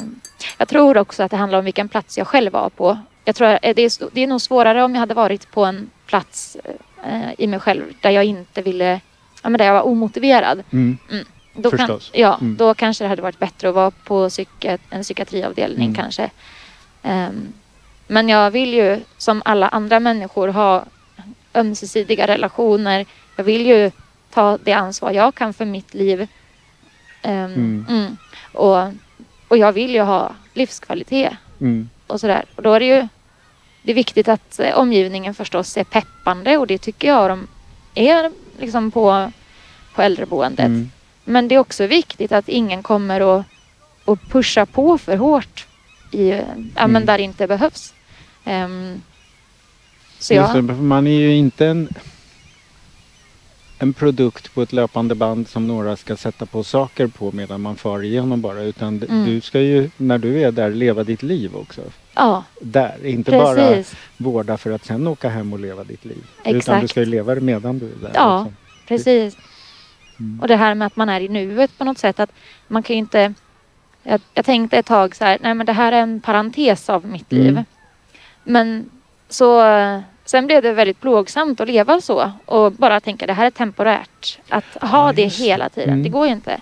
Jag 0.57 0.67
tror 0.67 0.97
också 0.97 1.23
att 1.23 1.31
det 1.31 1.37
handlar 1.37 1.59
om 1.59 1.65
vilken 1.65 1.89
plats 1.89 2.17
jag 2.17 2.27
själv 2.27 2.51
var 2.53 2.69
på. 2.69 2.97
Jag 3.25 3.35
tror 3.35 3.47
att 3.47 3.61
det 3.61 3.81
är, 3.81 4.09
det 4.15 4.21
är 4.21 4.27
nog 4.27 4.41
svårare 4.41 4.83
om 4.83 4.93
jag 4.95 4.99
hade 4.99 5.13
varit 5.13 5.51
på 5.51 5.65
en 5.65 5.89
plats 6.05 6.57
eh, 7.05 7.31
i 7.37 7.47
mig 7.47 7.59
själv 7.59 7.83
där 8.01 8.09
jag 8.09 8.23
inte 8.25 8.61
ville, 8.61 8.99
ja, 9.43 9.49
men 9.49 9.57
där 9.57 9.65
jag 9.65 9.73
var 9.73 9.85
omotiverad. 9.87 10.63
Mm. 10.71 10.97
Då 11.53 11.71
kan, 11.71 11.99
ja, 12.13 12.37
Mm. 12.41 12.55
då 12.57 12.73
kanske 12.73 13.03
det 13.03 13.07
hade 13.07 13.21
varit 13.21 13.39
bättre 13.39 13.69
att 13.69 13.75
vara 13.75 13.91
på 13.91 14.29
psyki- 14.29 14.77
en 14.89 15.01
psykiatriavdelning 15.03 15.89
Mm. 15.89 15.95
kanske. 15.95 16.29
Ehm, 17.03 17.53
men 18.07 18.29
jag 18.29 18.51
vill 18.51 18.73
ju 18.73 18.99
som 19.17 19.41
alla 19.45 19.67
andra 19.67 19.99
människor 19.99 20.47
ha 20.47 20.85
ömsesidiga 21.53 22.27
relationer. 22.27 23.05
Jag 23.35 23.43
vill 23.43 23.65
ju 23.65 23.91
ta 24.33 24.57
det 24.63 24.73
ansvar 24.73 25.11
jag 25.11 25.35
kan 25.35 25.53
för 25.53 25.65
mitt 25.65 25.93
liv. 25.93 26.27
Mm. 27.21 27.85
mm. 27.89 28.17
Och, 28.53 28.77
och 29.47 29.57
jag 29.57 29.71
vill 29.71 29.91
ju 29.95 30.01
ha 30.01 30.31
livskvalitet 30.53 31.33
Mm. 31.61 31.89
och 32.07 32.19
sådär. 32.19 32.45
Och 32.55 32.63
då 32.63 32.73
är 32.73 32.79
det 32.79 32.85
ju 32.85 33.07
det 33.85 33.91
är 33.91 33.95
viktigt 33.95 34.27
att 34.27 34.59
eh, 34.59 34.77
omgivningen 34.77 35.33
förstås 35.33 35.77
är 35.77 35.83
peppande 35.83 36.57
och 36.57 36.67
det 36.67 36.77
tycker 36.77 37.07
jag 37.07 37.29
de 37.29 37.47
är 37.95 38.31
liksom 38.59 38.91
på, 38.91 39.31
på 39.95 40.01
äldreboendet. 40.01 40.65
Mm. 40.65 40.91
Men 41.23 41.47
det 41.47 41.55
är 41.55 41.59
också 41.59 41.85
viktigt 41.87 42.31
att 42.31 42.49
ingen 42.49 42.83
kommer 42.83 43.21
och, 43.21 43.43
och 44.05 44.19
pusha 44.29 44.65
på 44.65 44.97
för 44.97 45.17
hårt 45.17 45.67
i, 46.11 46.29
eh, 46.31 46.37
ja, 46.75 46.87
men 46.87 46.89
Mm. 46.95 47.05
där 47.05 47.17
det 47.17 47.23
inte 47.23 47.47
behövs. 47.47 47.93
Ehm, 48.45 49.01
så 50.19 50.33
jag, 50.33 50.55
det, 50.55 50.73
man 50.73 51.07
är 51.07 51.19
ju 51.19 51.35
inte 51.35 51.67
en, 51.67 51.89
en 53.79 53.93
produkt 53.93 54.53
på 54.53 54.61
ett 54.61 54.73
löpande 54.73 55.15
band 55.15 55.47
som 55.47 55.67
några 55.67 55.95
ska 55.95 56.17
sätta 56.17 56.45
på 56.45 56.63
saker 56.63 57.07
på 57.07 57.31
medan 57.31 57.61
man 57.61 57.75
far 57.75 58.03
igenom 58.03 58.41
bara. 58.41 58.61
Utan 58.61 59.01
Mm. 59.03 59.25
du 59.25 59.41
ska 59.41 59.61
ju, 59.61 59.89
när 59.97 60.17
du 60.17 60.41
är 60.41 60.51
där, 60.51 60.69
leva 60.69 61.03
ditt 61.03 61.23
liv 61.23 61.55
också. 61.55 61.81
Ja, 62.15 62.43
Där, 62.61 63.05
inte 63.05 63.31
bara 63.31 63.55
precis. 63.55 63.95
vårda 64.17 64.57
för 64.57 64.71
att 64.71 64.85
sen 64.85 65.07
åka 65.07 65.29
hem 65.29 65.53
och 65.53 65.59
leva 65.59 65.83
ditt 65.83 66.05
liv. 66.05 66.23
Utan 66.39 66.51
du 66.53 66.57
Exakt. 66.59 66.89
ska 66.89 66.99
ju 66.99 67.05
leva 67.05 67.35
det 67.35 67.41
medan 67.41 67.79
du 67.79 67.85
är 67.85 67.95
där. 68.01 68.11
Ja. 68.13 68.41
också. 68.41 68.53
Precis. 68.87 69.37
Mm. 70.19 70.39
Och 70.41 70.47
det 70.47 70.55
här 70.55 70.75
med 70.75 70.85
att 70.85 70.95
man 70.95 71.09
är 71.09 71.21
i 71.21 71.27
nuet 71.29 71.77
på 71.77 71.83
något 71.83 71.97
sätt. 71.97 72.19
Att 72.19 72.31
man 72.67 72.83
kan 72.83 72.95
ju 72.95 72.99
inte... 72.99 73.33
Jag, 74.03 74.21
jag 74.33 74.45
tänkte 74.45 74.77
ett 74.77 74.85
tag 74.85 75.15
så 75.15 75.25
här, 75.25 75.37
nej 75.41 75.53
men 75.53 75.65
det 75.65 75.73
här 75.73 75.91
är 75.91 76.01
en 76.01 76.21
parentes 76.21 76.89
av 76.89 77.05
mitt 77.05 77.31
Mm. 77.31 77.43
liv. 77.45 77.63
Men 78.43 78.89
så... 79.29 79.61
Sen 80.27 80.45
blev 80.47 80.61
det 80.63 80.73
väldigt 80.73 81.01
plågsamt 81.01 81.59
att 81.61 81.67
leva 81.67 82.01
så 82.01 82.31
och 82.45 82.71
bara 82.71 82.99
tänka 82.99 83.27
det 83.27 83.33
här 83.33 83.45
är 83.45 83.51
temporärt. 83.51 84.39
Att 84.49 84.63
ha 84.81 85.07
Ja, 85.07 85.13
det. 85.13 85.25
hela 85.25 85.69
tiden, 85.69 85.89
Mm. 85.89 86.03
det 86.03 86.09
går 86.09 86.25
ju 86.27 86.31
inte. 86.33 86.61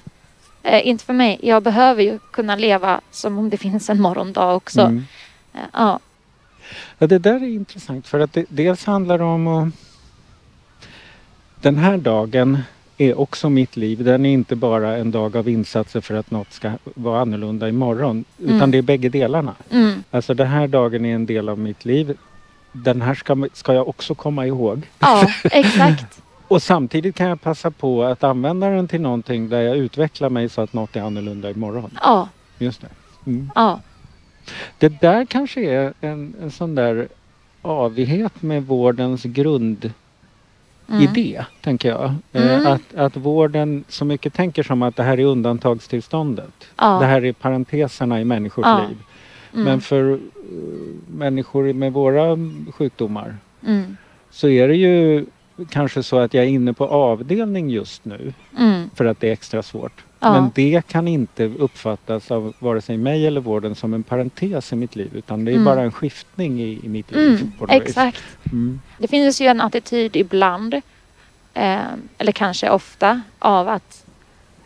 Eh, 0.64 0.88
inte 0.88 1.06
för 1.06 1.14
mig. 1.14 1.40
Jag 1.44 1.64
behöver 1.64 2.04
ju 2.04 2.20
kunna 2.32 2.56
leva 2.56 3.02
som 3.12 3.38
om 3.38 3.50
det 3.50 3.58
finns 3.58 3.90
en 3.90 4.02
morgondag 4.02 4.54
också. 4.54 4.82
Mm. 4.82 5.06
Ja. 5.74 6.00
Ja, 6.98 7.08
det 7.08 7.18
där 7.20 7.36
är 7.36 7.48
intressant 7.48 8.08
för 8.08 8.20
att 8.20 8.34
det, 8.34 8.46
dels 8.50 8.86
handlar 8.86 9.18
det 9.18 9.24
om 9.24 9.48
att 9.48 9.74
den 11.62 11.78
här 11.78 11.98
dagen 11.98 12.58
är 12.98 13.20
också 13.20 13.50
mitt 13.50 13.78
liv. 13.78 14.04
Den 14.04 14.26
är 14.26 14.34
inte 14.34 14.56
bara 14.56 14.98
en 14.98 15.12
dag 15.12 15.36
av 15.38 15.50
insatser 15.50 16.02
för 16.02 16.14
att 16.16 16.32
något 16.32 16.54
ska 16.54 16.72
vara 16.84 17.22
annorlunda 17.22 17.70
imorgon. 17.70 18.26
Utan 18.38 18.56
Mm. 18.56 18.72
det 18.72 18.78
är 18.78 18.82
bägge 18.82 19.10
delarna. 19.10 19.56
Mm. 19.70 20.04
Alltså 20.12 20.34
den 20.34 20.48
här 20.48 20.68
dagen 20.68 21.06
är 21.06 21.16
en 21.16 21.26
del 21.26 21.50
av 21.50 21.60
mitt 21.60 21.86
liv. 21.86 22.18
Den 22.72 23.02
här 23.02 23.14
ska, 23.16 23.48
ska 23.54 23.74
jag 23.74 23.88
också 23.88 24.16
komma 24.16 24.48
ihåg. 24.48 24.82
ja, 25.00 25.28
exakt. 25.44 26.22
Och 26.48 26.64
samtidigt 26.64 27.16
kan 27.16 27.28
jag 27.28 27.42
passa 27.42 27.72
på 27.72 28.04
att 28.04 28.24
använda 28.24 28.70
den 28.70 28.88
till 28.88 29.02
någonting 29.02 29.50
där 29.50 29.62
jag 29.62 29.78
utvecklar 29.78 30.30
mig 30.30 30.50
så 30.50 30.62
att 30.62 30.74
något 30.74 30.96
är 30.96 31.02
annorlunda 31.02 31.50
imorgon. 31.52 31.98
Ja, 32.02 32.30
Just 32.60 32.82
det. 32.82 32.88
Mm. 33.26 33.52
ja. 33.56 33.80
Det 34.78 35.02
där 35.02 35.26
kanske 35.26 35.62
är 35.62 35.94
en, 36.02 36.34
en 36.42 36.52
sån 36.52 36.76
där 36.76 37.08
avighet 37.62 38.42
med 38.42 38.66
vårdens 38.66 39.24
grundidé, 39.24 39.92
Mm. 40.90 41.44
tänker 41.62 41.90
jag. 41.90 42.14
Mm. 42.34 42.50
Eh, 42.66 42.72
att, 42.72 42.96
att 42.96 43.18
vården 43.18 43.84
så 43.88 44.06
mycket 44.06 44.34
tänker 44.34 44.64
som 44.64 44.82
att 44.82 44.96
det 44.96 45.04
här 45.04 45.20
är 45.20 45.26
undantagstillståndet. 45.26 46.68
Ja. 46.78 47.00
Det 47.00 47.06
här 47.06 47.26
är 47.26 47.34
parenteserna 47.34 48.22
i 48.22 48.26
människors 48.26 48.66
Ja. 48.66 48.86
liv. 48.88 48.98
Mm. 49.54 49.66
Men 49.66 49.82
för 49.82 50.02
uh, 50.04 50.20
människor 51.18 51.74
med 51.74 51.94
våra 51.94 52.38
sjukdomar 52.74 53.38
Mm. 53.68 53.98
så 54.32 54.48
är 54.50 54.68
det 54.68 54.76
ju 54.76 55.26
kanske 55.70 56.04
så 56.04 56.20
att 56.20 56.34
jag 56.34 56.44
är 56.44 56.48
inne 56.50 56.74
på 56.74 56.88
avdelning 56.88 57.70
just 57.70 58.06
nu 58.06 58.34
Mm. 58.60 58.90
för 58.96 59.06
att 59.06 59.20
det 59.20 59.28
är 59.28 59.32
extra 59.34 59.64
svårt. 59.64 60.04
Ja. 60.24 60.34
Men 60.34 60.52
det 60.56 60.88
kan 60.88 61.08
inte 61.08 61.46
uppfattas 61.46 62.32
av 62.32 62.54
vare 62.60 62.82
sig 62.82 62.98
mig 62.98 63.28
eller 63.28 63.42
vården 63.42 63.76
som 63.76 63.94
en 63.94 64.04
parentes 64.04 64.74
i 64.74 64.76
mitt 64.76 64.96
liv 64.96 65.10
utan 65.16 65.46
det 65.46 65.52
är 65.52 65.54
Mm. 65.54 65.66
bara 65.66 65.82
en 65.82 65.92
skiftning 65.92 66.62
i, 66.62 66.80
i 66.84 66.90
mitt 66.90 67.12
liv. 67.12 67.28
Mm, 67.28 67.52
vis. 67.60 67.88
exakt. 67.90 68.24
Mm. 68.52 68.82
Det 68.98 69.08
finns 69.08 69.42
ju 69.42 69.48
en 69.48 69.62
attityd 69.62 70.16
ibland, 70.16 70.74
eh, 71.54 71.80
eller 72.18 72.32
kanske 72.32 72.70
ofta, 72.70 73.22
av 73.40 73.70
att 73.70 74.06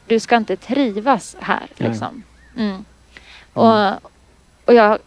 du 0.08 0.20
ska 0.20 0.36
inte 0.38 0.56
trivas 0.56 1.36
här. 1.40 1.68
Liksom. 1.78 2.24
Mm. 2.58 2.86
Och, 3.54 3.88
och 4.66 4.74
jag, 4.74 4.98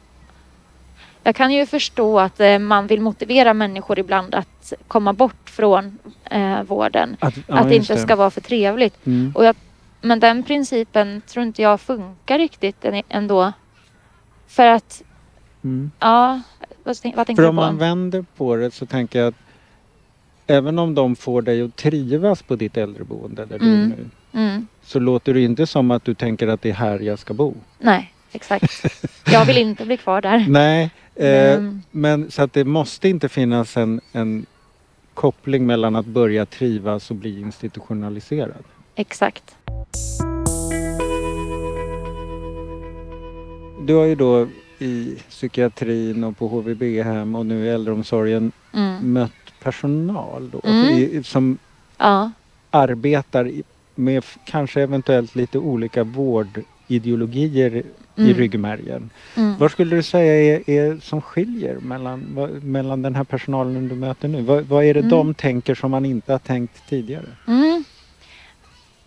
jag 1.23 1.37
kan 1.37 1.53
ju 1.53 1.67
förstå 1.67 2.21
att 2.21 2.41
eh, 2.41 2.59
man 2.59 2.87
vill 2.87 3.01
motivera 3.01 3.55
människor 3.55 3.99
ibland 3.99 4.35
att 4.35 4.73
komma 4.89 5.13
bort 5.13 5.51
från 5.51 5.99
eh, 6.31 6.63
vården. 6.63 7.17
Att, 7.21 7.35
ja, 7.47 7.55
att 7.59 7.69
det 7.69 7.77
inte 7.77 7.97
ska 7.97 8.17
vara 8.17 8.31
för 8.31 8.41
trevligt. 8.41 9.07
Mm. 9.07 9.33
Och 9.35 9.45
jag, 9.45 9.57
men 10.01 10.21
den 10.21 10.43
principen 10.43 11.23
tror 11.27 11.45
inte 11.47 11.63
jag 11.63 11.81
funkar 11.81 12.39
riktigt 12.39 12.85
än- 12.85 13.03
ändå. 13.09 13.53
För 14.47 14.67
att, 14.67 15.03
Mm. 15.65 15.91
ja, 15.99 16.41
vad, 16.85 16.97
tänk- 17.03 17.17
vad 17.17 17.27
tänker 17.27 17.43
För 17.43 17.47
du 17.47 17.49
om 17.49 17.57
på? 17.57 17.63
man 17.63 17.79
vänder 17.79 18.25
på 18.37 18.57
det 18.57 18.71
så 18.71 18.87
tänker 18.87 19.19
jag 19.19 19.29
att 19.29 19.35
även 20.47 20.79
om 20.79 20.95
de 20.95 21.17
får 21.17 21.43
dig 21.43 21.63
att 21.63 21.77
trivas 21.77 22.43
på 22.43 22.57
ditt 22.57 22.77
äldreboende 22.77 23.45
där 23.47 23.59
du 23.59 23.65
är 23.73 23.75
Mm. 23.85 23.89
nu 23.89 24.11
Mm. 24.41 24.67
så 24.83 24.99
låter 24.99 25.35
det 25.35 25.41
inte 25.41 25.67
som 25.67 25.91
att 25.91 26.05
du 26.05 26.15
tänker 26.15 26.49
att 26.49 26.63
det 26.63 26.71
är 26.71 26.75
här 26.75 26.99
jag 27.01 27.19
ska 27.19 27.35
bo. 27.35 27.55
Nej, 27.79 28.13
exakt. 28.33 28.85
Jag 29.27 29.45
vill 29.45 29.59
inte 29.59 29.85
bli 29.87 29.97
kvar 29.97 30.21
där. 30.21 30.39
Nej, 30.49 30.91
eh, 31.15 31.53
Mm. 31.53 31.83
men 31.91 32.31
så 32.31 32.43
att 32.43 32.53
det 32.53 32.65
måste 32.65 33.09
inte 33.09 33.29
finnas 33.29 33.77
en, 33.77 34.01
en 34.13 34.47
koppling 35.15 35.67
mellan 35.67 35.97
att 35.97 36.07
börja 36.07 36.47
trivas 36.47 37.11
och 37.11 37.17
bli 37.17 37.41
institutionaliserad. 37.41 38.65
Exakt. 39.01 39.57
Du 43.87 43.95
har 43.95 44.05
ju 44.05 44.15
då 44.15 44.47
i 44.79 45.17
psykiatrin 45.29 46.25
och 46.25 46.37
på 46.39 46.49
HVB-hem 46.49 47.35
och 47.35 47.47
nu 47.47 47.65
i 47.67 47.69
äldreomsorgen 47.69 48.53
Mm. 48.75 49.13
mött 49.13 49.33
personal 49.63 50.51
då 50.51 50.61
Mm. 50.65 50.89
i, 50.99 51.23
som 51.25 51.59
Ja. 51.99 52.31
arbetar 52.71 53.49
i- 53.49 53.63
med 53.95 54.25
kanske 54.45 54.83
eventuellt 54.83 55.35
lite 55.35 55.59
olika 55.59 56.05
vårdideologier 56.05 57.77
i 57.77 57.85
Mm. 58.17 58.35
ryggmärgen. 58.35 59.11
Mm. 59.37 59.55
Vad 59.59 59.71
skulle 59.71 59.97
du 59.97 60.03
säga 60.03 60.35
är, 60.57 60.71
är 60.71 60.99
som 61.03 61.21
skiljer 61.23 61.79
mellan, 61.79 62.27
vad, 62.35 62.63
mellan 62.65 63.03
den 63.03 63.15
här 63.15 63.25
personalen 63.25 63.89
du 63.89 63.95
möter 63.95 64.29
nu? 64.29 64.43
Vad, 64.43 64.65
vad 64.65 64.85
är 64.85 64.95
det 64.95 65.01
Mm. 65.01 65.11
de 65.11 65.35
tänker 65.35 65.75
som 65.75 65.91
man 65.91 66.05
inte 66.05 66.33
har 66.33 66.39
tänkt 66.39 66.89
tidigare? 66.89 67.27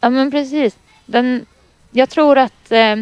Ja 0.03 0.09
men 0.09 0.31
precis. 0.31 0.77
Den, 1.05 1.45
jag 1.91 2.09
tror 2.09 2.37
att 2.37 2.71
eh, 2.71 2.95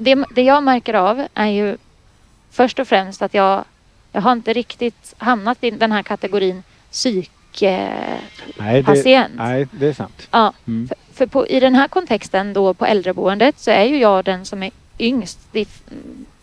det, 0.00 0.24
det 0.34 0.42
jag 0.42 0.62
märker 0.62 0.94
av 0.94 1.26
är 1.34 1.46
ju 1.46 1.76
först 2.50 2.78
och 2.78 2.88
främst 2.88 3.22
att 3.22 3.34
jag, 3.34 3.64
jag 4.12 4.20
har 4.20 4.32
inte 4.32 4.52
riktigt 4.52 5.14
hamnat 5.18 5.64
i 5.64 5.70
den 5.70 5.92
här 5.92 6.02
kategorin 6.02 6.62
psyk, 6.90 7.62
eh, 7.62 7.88
Nej, 8.58 8.82
nej, 9.34 9.68
det 9.72 9.86
är 9.86 9.92
sant. 9.92 10.28
Ja, 10.30 10.52
Mm. 10.66 10.88
för, 10.88 10.96
för 11.12 11.26
på, 11.26 11.46
i 11.46 11.60
den 11.60 11.74
här 11.74 11.88
kontexten 11.88 12.52
då 12.52 12.74
på 12.74 12.86
äldreboendet 12.86 13.58
så 13.58 13.70
är 13.70 13.84
ju 13.84 13.98
jag 13.98 14.24
den 14.24 14.44
som 14.44 14.62
är 14.62 14.70
yngst. 14.98 15.38
Det, 15.52 15.68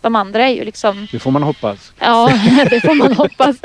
de 0.05 0.15
andra 0.15 0.43
är 0.49 0.53
ju 0.53 0.63
liksom 0.65 1.07
Det 1.11 1.19
får 1.19 1.31
man 1.31 1.43
hoppas. 1.43 1.93
Ja, 1.99 2.29
det 2.69 2.81
får 2.81 2.93
man 2.95 3.13
hoppas. 3.13 3.55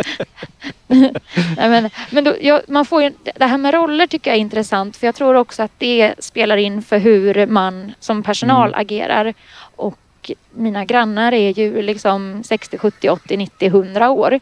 Nej, 0.86 1.68
men 1.68 1.90
men 2.10 2.24
då, 2.24 2.34
jag, 2.40 2.60
man 2.68 2.84
får 2.84 3.02
ju, 3.02 3.12
det 3.36 3.46
här 3.46 3.58
med 3.58 3.74
roller 3.74 4.06
tycker 4.06 4.30
jag 4.30 4.36
är 4.36 4.40
intressant 4.40 4.96
för 4.96 5.06
jag 5.06 5.14
tror 5.14 5.34
också 5.34 5.62
att 5.62 5.72
det 5.78 6.14
spelar 6.18 6.56
in 6.56 6.82
för 6.82 6.98
hur 6.98 7.46
man 7.46 7.92
som 8.00 8.22
personal 8.22 8.68
Mm. 8.68 8.80
agerar. 8.80 9.34
Och 9.76 10.30
mina 10.50 10.84
grannar 10.84 11.32
är 11.32 11.58
ju 11.58 11.82
liksom 11.82 12.42
60, 12.44 12.78
70, 12.78 13.08
80, 13.10 13.36
90, 13.36 13.68
100 13.68 14.10
år. 14.10 14.40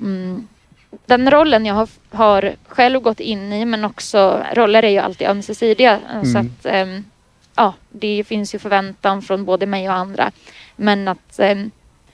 Mm. 0.00 0.48
Den 1.06 1.30
rollen 1.30 1.66
jag 1.66 1.74
har, 1.74 1.88
har 2.10 2.52
själv 2.68 3.00
gått 3.00 3.20
in 3.20 3.52
i 3.52 3.64
men 3.64 3.84
också 3.84 4.42
roller 4.54 4.82
är 4.82 4.88
ju 4.88 4.98
alltid 4.98 5.28
ömsesidiga. 5.28 5.98
Så 6.22 6.38
Mm. 6.38 6.46
att, 6.60 6.66
ehm, 6.66 7.04
ja, 7.56 7.72
det 7.90 8.24
finns 8.26 8.54
ju 8.54 8.58
förväntan 8.58 9.22
från 9.22 9.44
både 9.44 9.66
mig 9.66 9.88
och 9.88 9.94
andra. 9.94 10.30
Men 10.76 11.08
att 11.08 11.38
ehm, 11.38 11.70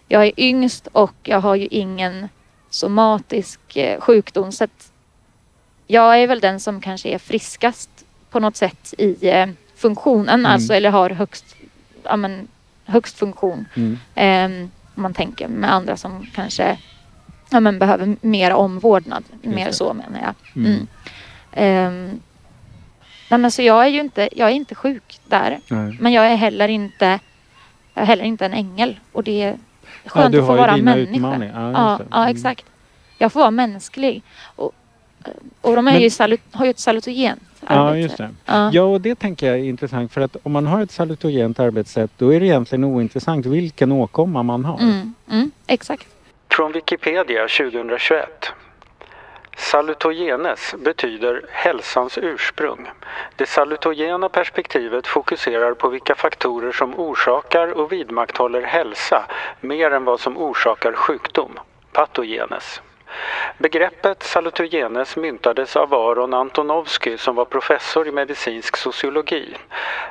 jag 0.08 0.26
är 0.26 0.32
yngst 0.36 0.86
och 0.92 1.14
jag 1.22 1.40
har 1.40 1.54
ju 1.54 1.66
ingen 1.70 2.28
somatisk 2.70 3.76
eh, 3.76 4.00
sjukdom. 4.00 4.52
Så 4.52 4.64
att 4.64 4.92
jag 5.86 6.22
är 6.22 6.26
väl 6.26 6.40
den 6.40 6.60
som 6.60 6.80
kanske 6.80 7.08
är 7.08 7.18
friskast 7.18 7.90
på 8.30 8.40
något 8.40 8.56
sätt 8.56 8.94
i 8.98 9.28
eh, 9.28 9.46
funktionen. 9.76 10.40
Mm. 10.40 10.52
Alltså, 10.52 10.74
eller 10.74 10.90
har 10.90 11.10
högst, 11.10 11.56
ja, 12.02 12.16
men, 12.16 12.48
högst 12.84 13.18
funktion. 13.18 13.66
Mm. 13.74 13.98
Ehm, 14.14 14.70
om 14.94 15.02
man 15.02 15.14
tänker 15.14 15.48
med 15.48 15.72
andra 15.72 15.96
som 15.96 16.26
kanske 16.34 16.78
ja, 17.50 17.60
men, 17.60 17.78
behöver 17.78 18.16
mer 18.20 18.52
omvårdnad. 18.52 19.24
Mer 19.42 19.66
det. 19.66 19.72
så 19.72 19.94
menar 19.94 20.20
jag. 20.20 20.64
Mm. 20.64 20.86
Ehm, 21.52 22.20
nej, 23.30 23.40
men 23.40 23.50
så 23.50 23.62
jag 23.62 23.84
är 23.84 23.88
ju 23.88 24.00
inte, 24.00 24.28
jag 24.32 24.48
är 24.48 24.54
inte 24.54 24.74
sjuk 24.74 25.20
där. 25.28 25.60
Nej. 25.68 25.96
Men 26.00 26.12
jag 26.12 26.26
är 26.26 26.36
heller 26.36 26.68
inte, 26.68 27.18
jag 28.00 28.04
är 28.04 28.06
heller 28.06 28.24
inte 28.24 28.46
en 28.46 28.52
ängel. 28.52 28.98
Och 29.12 29.24
det 29.24 29.42
är 29.42 29.56
Ja, 30.04 30.10
skönt 30.10 30.32
du 30.32 30.38
att 30.40 30.46
få 30.46 30.54
vara 30.56 30.76
människa. 30.76 31.10
Ja, 31.12 31.72
Ja, 31.72 31.98
det. 31.98 32.06
ja, 32.10 32.18
Mm. 32.22 32.36
exakt. 32.36 32.64
Jag 33.18 33.32
får 33.32 33.40
vara 33.40 33.50
mänsklig. 33.50 34.22
Och, 34.56 34.72
och 35.60 35.76
de 35.76 35.78
är 35.88 35.92
Men- 35.92 36.00
ju 36.02 36.10
salut, 36.10 36.40
har 36.52 36.64
ju 36.64 36.70
ett 36.70 36.78
salutogent 36.78 37.42
Ja, 37.60 37.66
arbete. 37.68 37.98
just 38.00 38.16
det. 38.16 38.30
Ja. 38.46 38.70
Ja, 38.72 38.82
och 38.82 39.00
det 39.00 39.14
tänker 39.14 39.46
jag 39.46 39.58
är 39.58 39.62
intressant 39.64 40.12
för 40.12 40.20
att 40.20 40.36
om 40.42 40.52
man 40.52 40.66
har 40.66 40.82
ett 40.82 40.90
salutogent 40.90 41.60
arbetssätt 41.60 42.10
då 42.18 42.34
är 42.34 42.40
det 42.40 42.46
egentligen 42.46 42.84
ointressant 42.84 43.46
vilken 43.46 43.92
åkomma 43.92 44.42
man 44.42 44.64
har. 44.64 44.78
Mm, 44.78 45.14
mm, 45.30 45.50
exakt. 45.66 46.06
Från 46.50 46.72
Wikipedia 46.72 47.48
2021. 47.48 48.52
Salutogenes 49.60 50.74
betyder 50.78 51.42
hälsans 51.50 52.18
ursprung. 52.18 52.90
Det 53.36 53.46
salutogena 53.46 54.28
perspektivet 54.28 55.06
fokuserar 55.06 55.74
på 55.74 55.88
vilka 55.88 56.14
faktorer 56.14 56.72
som 56.72 57.00
orsakar 57.00 57.68
och 57.68 57.92
vidmakthåller 57.92 58.62
hälsa 58.62 59.26
mer 59.60 59.90
än 59.90 60.04
vad 60.04 60.20
som 60.20 60.38
orsakar 60.38 60.92
sjukdom, 60.92 61.58
patogenes. 61.92 62.82
Begreppet 63.58 64.22
salutogenes 64.22 65.16
myntades 65.16 65.76
av 65.76 65.94
Aron 65.94 66.34
Antonovsky 66.34 67.16
som 67.18 67.34
var 67.34 67.44
professor 67.44 68.08
i 68.08 68.12
medicinsk 68.12 68.76
sociologi. 68.76 69.56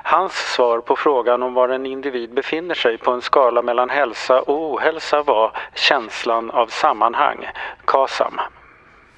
Hans 0.03 0.33
svar 0.33 0.79
på 0.79 0.95
frågan 0.95 1.43
om 1.43 1.53
var 1.53 1.69
en 1.69 1.85
individ 1.85 2.33
befinner 2.33 2.75
sig 2.75 2.97
på 2.97 3.11
en 3.11 3.21
skala 3.21 3.61
mellan 3.61 3.89
hälsa 3.89 4.41
och 4.41 4.73
ohälsa 4.73 5.23
var 5.23 5.51
känslan 5.75 6.51
av 6.51 6.67
sammanhang, 6.67 7.49
KASAM. 7.85 8.39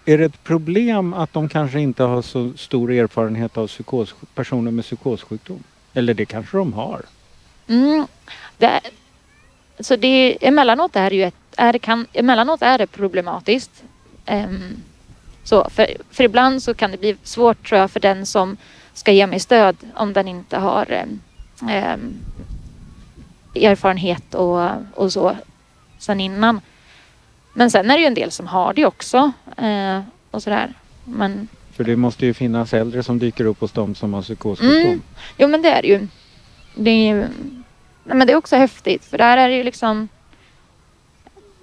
Är 0.06 0.18
det 0.18 0.26
ett 0.26 0.44
problem 0.44 1.14
att 1.14 1.34
de 1.34 1.50
kanske 1.50 1.80
inte 1.80 2.04
har 2.04 2.22
så 2.22 2.54
stor 2.58 2.92
erfarenhet 2.92 3.58
av 3.58 3.68
psykos, 3.68 4.16
personer 4.36 4.72
med 4.72 4.86
psykossjukdom? 4.86 5.64
Eller 5.94 6.14
det 6.14 6.26
kanske 6.26 6.58
de 6.58 6.74
har? 6.74 7.02
Mm, 7.68 8.08
det, 8.58 8.82
så 9.80 9.96
det, 9.96 10.48
emellanåt 10.48 10.96
är 10.96 11.10
det 11.10 11.16
ju 11.16 11.24
ett, 11.24 11.36
är, 11.58 11.78
kan, 11.78 12.08
emellanåt 12.14 12.62
är 12.62 12.78
det 12.78 12.88
problematiskt. 12.88 13.84
Um, 14.28 14.78
så, 15.44 15.70
för, 15.70 15.88
för 16.12 16.24
ibland 16.24 16.64
så 16.64 16.74
kan 16.74 16.92
det 16.92 16.98
bli 16.98 17.18
svårt 17.24 17.68
tror 17.68 17.80
jag 17.80 17.92
för 17.92 18.00
den 18.00 18.26
som 18.26 18.58
ska 18.94 19.12
ge 19.12 19.28
mig 19.28 19.40
stöd 19.40 19.78
om 19.96 20.14
den 20.14 20.28
inte 20.28 20.58
har 20.58 21.06
um, 21.62 22.14
erfarenhet 23.56 24.36
och, 24.36 24.70
och 24.96 25.14
så 25.14 25.36
sen 25.98 26.20
innan. 26.20 26.62
Men 27.54 27.72
sen 27.72 27.92
är 27.92 27.96
det 27.96 28.00
ju 28.02 28.08
en 28.08 28.14
del 28.14 28.32
som 28.32 28.48
har 28.48 28.74
det 28.74 28.86
också. 28.86 29.32
Eh, 29.58 30.02
och 30.32 30.44
sådär. 30.44 30.74
Men 31.06 31.48
För 31.72 31.84
det 31.84 31.96
måste 31.96 32.26
ju 32.26 32.34
finnas 32.34 32.74
äldre 32.74 33.04
som 33.04 33.20
dyker 33.20 33.46
upp 33.46 33.60
hos 33.60 33.72
dem 33.72 33.96
som 33.96 34.14
har 34.14 34.22
psykossjukdom. 34.22 34.82
Mm. 34.82 35.02
Jo 35.38 35.48
men 35.48 35.62
det 35.62 35.70
är 35.70 35.82
det 35.82 35.88
ju. 35.88 36.08
Det 36.76 36.92
är, 36.92 37.16
ju- 37.16 37.28
nej, 38.04 38.18
men 38.18 38.28
det 38.28 38.34
är 38.34 38.38
också 38.38 38.56
häftigt 38.56 39.06
för 39.06 39.18
där 39.18 39.38
är 39.38 39.50
det 39.50 39.56
ju 39.56 39.64
liksom 39.64 40.08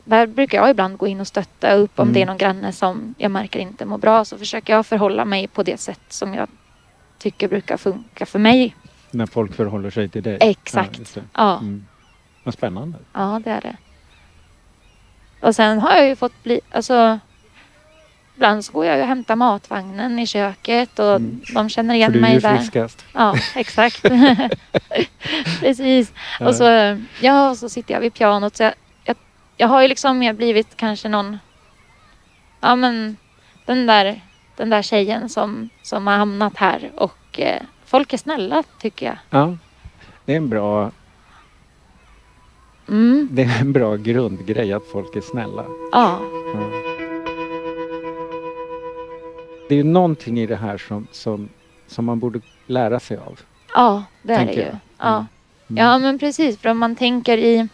där 0.04 0.26
brukar 0.26 0.58
jag 0.58 0.70
ibland 0.70 0.96
gå 0.98 1.06
in 1.06 1.20
och 1.20 1.26
stötta 1.26 1.72
upp 1.74 1.98
om 1.98 2.02
Mm. 2.02 2.14
det 2.14 2.22
är 2.22 2.26
någon 2.26 2.38
granne 2.38 2.72
som 2.72 3.14
jag 3.18 3.30
märker 3.30 3.58
inte 3.60 3.84
mår 3.84 3.98
bra 3.98 4.24
så 4.24 4.38
försöker 4.38 4.72
jag 4.72 4.86
förhålla 4.86 5.24
mig 5.24 5.46
på 5.48 5.62
det 5.62 5.80
sätt 5.80 6.00
som 6.08 6.34
jag 6.34 6.48
tycker 7.18 7.48
brukar 7.48 7.76
funka 7.76 8.26
för 8.26 8.38
mig. 8.38 8.76
När 9.10 9.26
folk 9.26 9.54
förhåller 9.54 9.90
sig 9.90 10.08
till 10.08 10.22
dig. 10.22 10.38
Exakt. 10.40 11.16
Ja. 11.16 11.22
Ja, 11.34 11.58
Mm. 11.58 11.86
Vad 12.44 12.54
spännande. 12.54 12.98
ja 13.12 13.40
det 13.44 13.50
är 13.50 13.60
det. 13.60 13.76
Och 15.40 15.54
sen 15.54 15.78
har 15.78 15.96
jag 15.96 16.06
ju 16.08 16.16
fått 16.16 16.42
bli, 16.42 16.60
alltså 16.70 17.18
ibland 18.36 18.64
så 18.64 18.72
går 18.72 18.84
jag 18.84 19.00
och 19.00 19.06
hämtar 19.06 19.36
matvagnen 19.36 20.18
i 20.18 20.26
köket 20.26 20.98
och 20.98 21.16
Mm. 21.16 21.40
de 21.54 21.68
känner 21.68 21.90
För 21.90 21.96
igen 21.96 22.12
du 22.12 22.18
är 22.18 22.22
mig 22.22 22.34
ju 22.34 22.40
där. 22.40 22.56
friskast. 22.56 23.04
Ja, 23.14 23.34
exakt. 23.54 24.02
Precis. 25.60 26.12
Ja. 26.40 26.48
Och 26.48 26.54
så, 26.54 26.64
ja, 27.20 27.50
och 27.50 27.56
så 27.56 27.68
sitter 27.68 27.94
jag 27.94 28.00
vid 28.00 28.14
pianot. 28.14 28.56
Så 28.56 28.62
jag, 28.62 28.74
jag, 29.04 29.16
jag 29.56 29.68
har 29.68 29.82
ju 29.82 29.88
liksom 29.88 30.18
mer 30.18 30.32
blivit 30.32 30.76
kanske 30.76 31.08
någon... 31.08 31.38
Ja, 32.60 32.76
men 32.76 33.16
den 33.66 33.86
där, 33.86 34.20
den 34.56 34.70
där 34.70 34.82
tjejen 34.82 35.28
som, 35.28 35.68
som 35.82 36.06
har 36.06 36.14
hamnat 36.16 36.56
här. 36.56 36.90
Och 36.96 37.40
eh, 37.40 37.62
folk 37.86 38.12
är 38.12 38.16
snälla, 38.18 38.62
tycker 38.80 39.06
jag. 39.06 39.16
Ja. 39.30 39.56
Det 40.24 40.32
är 40.32 40.36
en 40.36 40.48
bra, 40.48 40.90
Mm, 42.88 43.28
det 43.32 43.42
är 43.42 43.60
en 43.60 43.72
bra 43.72 43.96
grundgrej 43.96 44.72
att 44.72 44.84
folk 44.92 45.16
är 45.16 45.20
snälla. 45.20 45.64
ja. 45.92 46.20
Ja. 46.54 46.60
Det 49.68 49.74
är 49.74 49.76
ju 49.76 49.84
någonting 49.84 50.40
i 50.40 50.46
det 50.46 50.56
här 50.56 50.78
som, 50.78 51.06
som, 51.12 51.48
som 51.86 52.04
man 52.04 52.18
borde 52.18 52.40
lära 52.66 53.00
sig 53.00 53.16
av. 53.16 53.40
ja, 53.74 54.04
det 54.22 54.32
är 54.32 54.46
det 54.46 54.52
ju. 54.52 54.60
jag. 54.60 54.76
Ja. 54.98 55.26
Mm. 55.70 55.84
ja, 55.84 55.98
men 55.98 56.18
precis. 56.18 56.58
För 56.58 56.68
om 56.68 56.78
man 56.78 56.96
tänker 56.96 57.38
i 57.38 57.68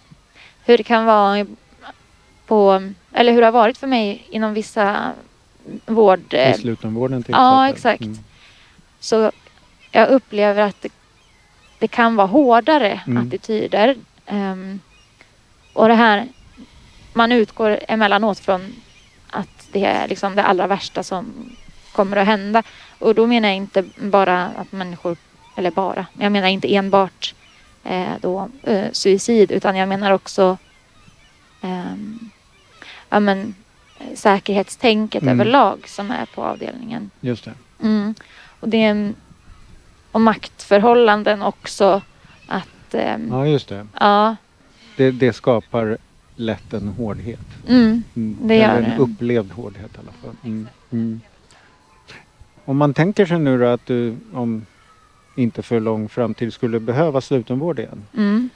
hur 0.65 0.77
det 0.79 0.83
kan 0.85 1.05
vara 1.07 1.39
i- 1.41 1.47
på... 2.47 2.91
Eller 3.13 3.33
hur 3.33 3.41
det 3.41 3.47
har 3.47 3.53
varit 3.53 3.79
för 3.79 3.87
mig 3.87 4.27
inom 4.31 4.55
vissa 4.55 5.13
vård... 5.87 6.35
I 6.35 6.37
eh, 6.37 6.55
slutenvården 6.55 7.23
till 7.23 7.33
Ja, 7.39 7.69
exempel. 7.69 7.93
exakt. 7.95 8.03
Mm. 8.03 8.25
Så 9.01 9.31
jag 9.91 10.09
upplever 10.09 10.63
att 10.63 10.83
det, 10.83 10.93
det 11.79 11.89
kan 11.89 12.17
vara 12.17 12.27
hårdare 12.27 13.01
Mm. 13.07 13.27
attityder. 13.27 13.97
Ehm, 14.27 14.81
och 15.75 15.89
det 15.89 15.95
här, 15.95 16.29
man 17.13 17.33
utgår 17.33 17.79
emellanåt 17.89 18.39
från 18.39 18.73
att 19.31 19.69
det 19.73 19.85
är 19.85 20.09
liksom 20.09 20.37
det 20.37 20.43
allra 20.45 20.67
värsta 20.67 21.03
som 21.03 21.51
kommer 21.93 22.17
att 22.17 22.27
hända. 22.27 22.63
Och 22.99 23.15
då 23.15 23.27
menar 23.27 23.49
jag 23.49 23.57
inte 23.57 23.85
bara 23.97 24.45
att 24.45 24.73
människor, 24.73 25.17
eller 25.57 25.71
bara, 25.71 26.07
jag 26.19 26.33
menar 26.33 26.49
inte 26.49 26.75
enbart 26.75 27.35
eh, 27.85 28.13
då, 28.21 28.49
eh, 28.63 28.87
suicid 28.93 29.51
utan 29.53 29.77
jag 29.77 29.89
menar 29.89 30.11
också 30.11 30.59
ehm, 31.63 32.31
ja, 33.11 33.21
men, 33.21 33.55
eh, 34.01 34.15
säkerhetstänket 34.15 35.23
Mm. 35.23 35.41
överlag 35.41 35.89
som 35.89 36.11
är 36.11 36.27
på 36.27 36.43
avdelningen. 36.45 37.11
Just 37.21 37.45
det. 37.45 37.53
Mm. 37.83 38.15
Och 38.61 38.69
det 38.69 39.13
och 40.13 40.21
maktförhållanden 40.21 41.43
också. 41.43 42.03
Att, 42.47 42.95
ehm, 42.95 43.29
Ja, 43.31 43.47
just 43.47 43.69
det. 43.69 43.87
ja, 44.01 44.37
det. 44.97 45.11
Det 45.11 45.33
skapar 45.33 45.97
lätt 46.37 46.73
en 46.73 46.89
hårdhet. 46.89 47.41
mm, 47.69 48.03
Mm. 48.17 48.37
Det 48.43 48.57
gör 48.57 48.69
Eller 48.69 48.83
en 48.91 48.91
det. 48.91 49.03
upplevd 49.03 49.53
hårdhet 49.53 49.91
i 49.95 49.99
alla 49.99 50.13
fall. 50.13 50.37
Mm. 50.45 50.69
Mm. 50.93 51.21
Om 52.65 52.77
man 52.77 52.95
tänker 52.95 53.27
sig 53.27 53.39
nu 53.39 53.59
då 53.59 53.67
att 53.67 53.87
du 53.87 54.17
om 54.33 54.67
inte 55.37 55.63
för 55.63 55.81
lång 55.81 56.09
framtid 56.09 56.53
skulle 56.53 56.81
behöva 56.81 57.21
slutenvård 57.21 57.79
igen. 57.79 58.03
mm. 58.17 58.49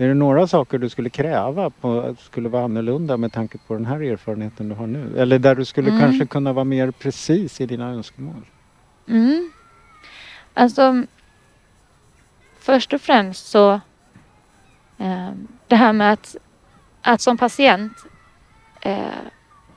Är 0.00 0.08
det 0.08 0.14
några 0.14 0.46
saker 0.46 0.78
du 0.78 0.88
skulle 0.88 1.10
kräva 1.10 1.70
på 1.70 2.00
att 2.00 2.20
skulle 2.20 2.48
vara 2.48 2.64
annorlunda 2.64 3.16
med 3.16 3.32
tanke 3.32 3.58
på 3.66 3.74
den 3.74 3.86
här 3.86 4.00
erfarenheten 4.02 4.68
du 4.68 4.74
har 4.74 4.86
nu? 4.86 5.18
Eller 5.18 5.38
där 5.38 5.54
du 5.54 5.64
skulle 5.64 5.88
Mm. 5.90 6.00
kanske 6.00 6.26
kunna 6.26 6.52
vara 6.52 6.64
mer 6.64 6.90
precis 6.90 7.60
i 7.60 7.66
dina 7.66 7.88
önskemål? 7.90 8.42
Mm. 9.08 9.50
Alltså, 10.54 11.02
först 12.58 12.92
och 12.92 13.00
främst 13.00 13.46
så 13.46 13.80
ehm, 14.98 15.48
det 15.68 15.76
här 15.76 15.92
med 15.92 16.12
att, 16.12 16.36
att 17.02 17.20
som 17.20 17.38
patient 17.38 17.92
eh, 18.80 18.98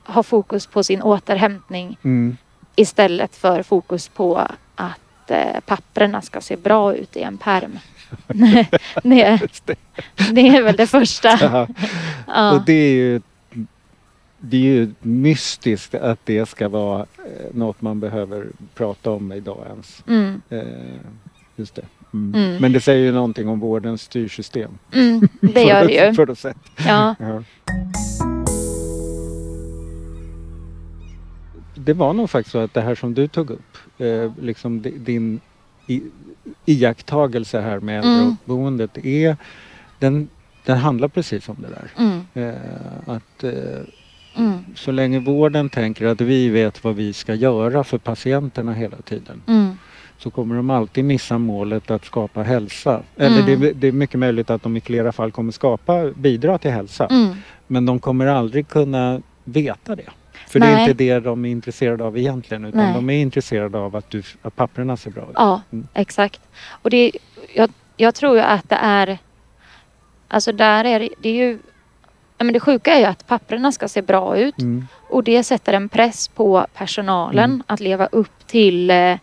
ha 0.04 0.22
fokus 0.22 0.66
på 0.66 0.82
sin 0.82 1.02
återhämtning 1.02 1.96
Mm. 2.02 2.36
Istället 2.76 3.36
för 3.36 3.62
fokus 3.62 4.08
på 4.08 4.48
att 4.74 5.30
eh, 5.30 5.60
papperna 5.66 6.22
ska 6.22 6.40
se 6.40 6.56
bra 6.56 6.94
ut 6.94 7.16
i 7.16 7.22
en 7.22 7.38
perm. 7.38 7.78
det, 9.02 9.40
det 10.32 10.48
är 10.48 10.62
väl 10.62 10.76
det 10.76 10.86
första. 10.86 11.28
Ja. 11.40 11.66
Ja. 12.26 12.52
Och 12.52 12.62
det 12.64 12.72
är 12.72 12.94
ju 12.94 13.20
det 14.44 14.56
är 14.56 14.60
ju 14.60 14.92
mystiskt 15.00 15.94
att 15.94 16.18
det 16.24 16.48
ska 16.48 16.68
vara 16.68 17.00
eh, 17.00 17.54
något 17.54 17.80
man 17.82 18.00
behöver 18.00 18.46
prata 18.74 19.10
om 19.10 19.32
idag 19.32 19.66
ens. 19.66 20.02
Mm, 20.08 20.42
Eh, 20.50 20.62
just 21.56 21.74
det. 21.74 21.84
Mm. 22.14 22.34
Mm. 22.34 22.60
Men 22.62 22.72
det 22.72 22.80
säger 22.80 23.04
ju 23.04 23.12
någonting 23.12 23.48
om 23.48 23.60
vårdens 23.60 24.02
styrsystem. 24.02 24.70
mm, 24.92 25.28
det 25.40 25.62
gör 25.68 25.86
det 25.86 25.92
ju. 26.08 26.14
På 26.14 26.24
något 26.24 26.38
sätt. 26.38 26.56
Ja. 26.86 27.14
Ja. 27.20 27.42
Det 31.74 31.92
var 31.92 32.12
nog 32.12 32.30
faktiskt 32.30 32.52
så 32.52 32.58
att 32.58 32.74
det 32.74 32.80
här 32.80 32.94
som 32.94 33.14
du 33.14 33.28
tog 33.28 33.50
upp, 33.50 33.76
eh, 33.98 34.32
liksom 34.40 34.82
di- 34.82 34.98
din 34.98 35.40
i, 35.86 36.02
iakttagelse 36.66 37.60
här 37.60 37.80
med 37.80 38.04
Mm. 38.04 38.20
äldreboendet, 38.20 38.98
är, 39.06 39.36
den, 39.98 40.28
den 40.64 40.78
handlar 40.78 41.08
precis 41.08 41.48
om 41.48 41.56
det 41.60 41.68
där. 41.68 41.90
Mm, 42.04 42.20
Eh, 42.34 43.14
att 43.14 43.44
eh, 43.44 43.52
mm, 44.36 44.58
så 44.74 44.90
länge 44.92 45.18
vården 45.20 45.68
tänker 45.68 46.06
att 46.06 46.20
vi 46.20 46.48
vet 46.48 46.84
vad 46.84 46.94
vi 46.94 47.12
ska 47.12 47.34
göra 47.34 47.84
för 47.84 47.98
patienterna 47.98 48.72
hela 48.72 48.96
tiden 48.96 49.42
mm, 49.46 49.71
så 50.22 50.30
kommer 50.30 50.54
de 50.56 50.70
alltid 50.70 51.04
missa 51.04 51.38
målet 51.38 51.90
att 51.90 52.04
skapa 52.04 52.42
hälsa. 52.42 53.02
Eller 53.16 53.42
Mm. 53.42 53.60
det, 53.60 53.72
det 53.72 53.88
är 53.88 53.92
mycket 53.92 54.18
möjligt 54.20 54.50
att 54.50 54.62
de 54.62 54.76
i 54.76 54.80
flera 54.80 55.12
fall 55.12 55.30
kommer 55.32 55.52
skapa, 55.52 56.10
bidra 56.14 56.58
till 56.58 56.70
hälsa. 56.70 57.06
mm. 57.06 57.34
Men 57.66 57.86
de 57.86 57.98
kommer 57.98 58.26
aldrig 58.26 58.68
kunna 58.68 59.22
veta 59.44 59.96
det. 59.96 60.08
För 60.48 60.60
det 60.60 60.66
är 60.66 60.72
Nej. 60.74 60.82
inte 60.82 60.94
det 61.04 61.20
de 61.20 61.44
är 61.44 61.50
intresserade 61.50 62.04
av 62.04 62.18
egentligen 62.18 62.64
utan 62.64 62.80
Nej. 62.84 62.94
de 62.94 63.10
är 63.10 63.22
intresserade 63.22 63.78
av 63.78 63.96
att, 63.96 64.10
du, 64.10 64.22
att 64.42 64.56
papperna 64.56 64.96
ser 64.96 65.10
bra 65.10 65.22
ut. 65.22 65.28
Ja, 65.34 65.60
Mm. 65.72 65.86
exakt. 65.94 66.40
Och 66.68 66.90
det, 66.90 67.12
jag, 67.54 67.70
jag 67.96 68.14
tror 68.14 68.36
ju 68.36 68.42
att 68.42 68.68
det 68.68 68.78
är... 68.80 69.18
Alltså 70.28 70.52
där 70.52 70.84
är 70.84 71.00
det, 71.00 71.08
det 71.20 71.28
är 71.28 71.34
ju... 71.34 71.58
Men 72.38 72.52
det 72.52 72.60
sjuka 72.60 72.94
är 72.94 72.98
ju 72.98 73.04
att 73.04 73.26
papperna 73.26 73.72
ska 73.72 73.88
se 73.88 74.02
bra 74.02 74.36
ut 74.36 74.58
Mm. 74.58 74.86
och 75.10 75.24
det 75.24 75.42
sätter 75.44 75.72
en 75.72 75.88
press 75.88 76.28
på 76.28 76.66
personalen 76.74 77.44
Mm. 77.50 77.62
att 77.66 77.80
leva 77.80 78.06
upp 78.06 78.46
till 78.46 78.90
eh, 78.90 79.16